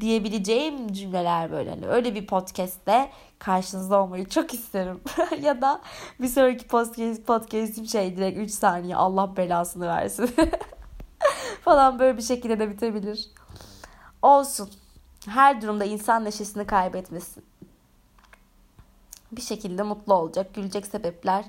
diyebileceğim 0.00 0.92
cümleler 0.92 1.52
böyle. 1.52 1.70
Hani 1.70 1.86
öyle 1.86 2.14
bir 2.14 2.26
podcast'te 2.26 3.10
karşınızda 3.38 4.02
olmayı 4.02 4.28
çok 4.28 4.54
isterim. 4.54 5.00
ya 5.42 5.62
da 5.62 5.80
bir 6.20 6.28
sonraki 6.28 6.66
podcast, 6.66 7.26
podcast'im 7.26 7.86
şey 7.86 8.16
direkt 8.16 8.38
3 8.38 8.50
saniye 8.50 8.96
Allah 8.96 9.36
belasını 9.36 9.86
versin. 9.86 10.30
falan 11.64 11.98
böyle 11.98 12.18
bir 12.18 12.22
şekilde 12.22 12.58
de 12.58 12.70
bitebilir. 12.70 13.30
Olsun. 14.22 14.70
Her 15.28 15.62
durumda 15.62 15.84
insan 15.84 16.24
neşesini 16.24 16.66
kaybetmesin. 16.66 17.44
Bir 19.32 19.42
şekilde 19.42 19.82
mutlu 19.82 20.14
olacak, 20.14 20.54
gülecek 20.54 20.86
sebepler 20.86 21.44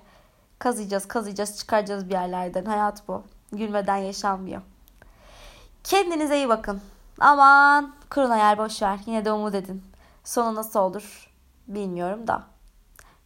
kazıyacağız, 0.60 1.08
kazıyacağız, 1.08 1.58
çıkaracağız 1.58 2.10
bir 2.10 2.14
yerlerden. 2.14 2.66
Hayat 2.66 3.08
bu. 3.08 3.24
Gülmeden 3.52 3.98
yaşanmıyor. 3.98 4.62
Kendinize 5.84 6.38
iyi 6.38 6.50
bakın. 6.50 6.82
Aman 7.20 7.96
kurun 8.10 8.30
hayal 8.30 8.58
boş 8.58 8.82
ver. 8.82 9.00
Yine 9.06 9.26
de 9.26 9.32
umut 9.32 9.56
edin. 9.56 9.84
Sonu 10.24 10.56
nasıl 10.56 10.80
olur 10.80 11.30
bilmiyorum 11.68 12.28
da. 12.28 12.44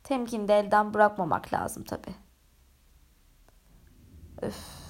Temkini 0.03 0.47
de 0.47 0.59
elden 0.59 0.93
bırakmamak 0.93 1.53
lazım 1.53 1.83
tabi. 1.83 2.15
Öf 4.41 4.83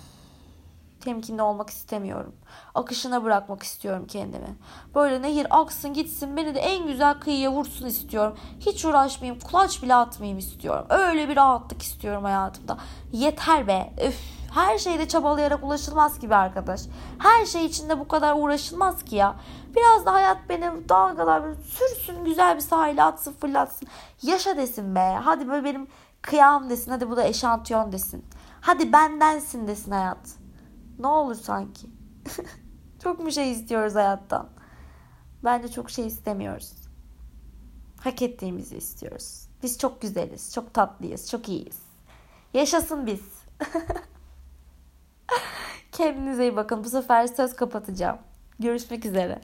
temkinli 1.03 1.41
olmak 1.41 1.69
istemiyorum. 1.69 2.35
Akışına 2.75 3.23
bırakmak 3.23 3.63
istiyorum 3.63 4.05
kendimi. 4.07 4.57
Böyle 4.95 5.21
nehir 5.21 5.47
aksın 5.49 5.93
gitsin 5.93 6.37
beni 6.37 6.55
de 6.55 6.59
en 6.59 6.87
güzel 6.87 7.19
kıyıya 7.19 7.51
vursun 7.51 7.85
istiyorum. 7.85 8.37
Hiç 8.59 8.85
uğraşmayayım 8.85 9.39
kulaç 9.39 9.83
bile 9.83 9.95
atmayayım 9.95 10.39
istiyorum. 10.39 10.85
Öyle 10.89 11.29
bir 11.29 11.35
rahatlık 11.35 11.81
istiyorum 11.81 12.23
hayatımda. 12.23 12.77
Yeter 13.11 13.67
be. 13.67 13.93
Üf. 14.07 14.42
Her 14.53 14.77
şeyde 14.77 15.07
çabalayarak 15.07 15.63
ulaşılmaz 15.63 16.19
gibi 16.19 16.35
arkadaş. 16.35 16.81
Her 17.17 17.45
şey 17.45 17.65
içinde 17.65 17.99
bu 17.99 18.07
kadar 18.07 18.35
uğraşılmaz 18.37 19.03
ki 19.03 19.15
ya. 19.15 19.35
Biraz 19.75 20.05
da 20.05 20.13
hayat 20.13 20.37
beni 20.49 20.89
dalgalar 20.89 21.43
böyle 21.43 21.61
sürsün 21.61 22.25
güzel 22.25 22.55
bir 22.55 22.61
sahile 22.61 23.03
atsın 23.03 23.33
fırlatsın. 23.33 23.87
Yaşa 24.21 24.57
desin 24.57 24.95
be. 24.95 25.19
Hadi 25.23 25.47
böyle 25.47 25.63
benim 25.63 25.87
kıyam 26.21 26.69
desin. 26.69 26.91
Hadi 26.91 27.09
bu 27.09 27.17
da 27.17 27.23
eşantiyon 27.23 27.91
desin. 27.91 28.25
Hadi 28.61 28.93
bendensin 28.93 29.67
desin 29.67 29.91
hayat. 29.91 30.29
Ne 30.99 31.07
olur 31.07 31.35
sanki. 31.35 31.87
çok 33.03 33.19
mu 33.19 33.31
şey 33.31 33.51
istiyoruz 33.51 33.95
hayattan? 33.95 34.49
Bence 35.43 35.67
çok 35.67 35.89
şey 35.89 36.07
istemiyoruz. 36.07 36.73
Hak 38.01 38.21
ettiğimizi 38.21 38.77
istiyoruz. 38.77 39.47
Biz 39.63 39.77
çok 39.77 40.01
güzeliz, 40.01 40.53
çok 40.53 40.73
tatlıyız, 40.73 41.29
çok 41.31 41.49
iyiyiz. 41.49 41.79
Yaşasın 42.53 43.05
biz. 43.05 43.21
Kendinize 45.91 46.43
iyi 46.43 46.55
bakın. 46.55 46.83
Bu 46.83 46.89
sefer 46.89 47.27
söz 47.27 47.55
kapatacağım. 47.55 48.17
Görüşmek 48.59 49.05
üzere. 49.05 49.39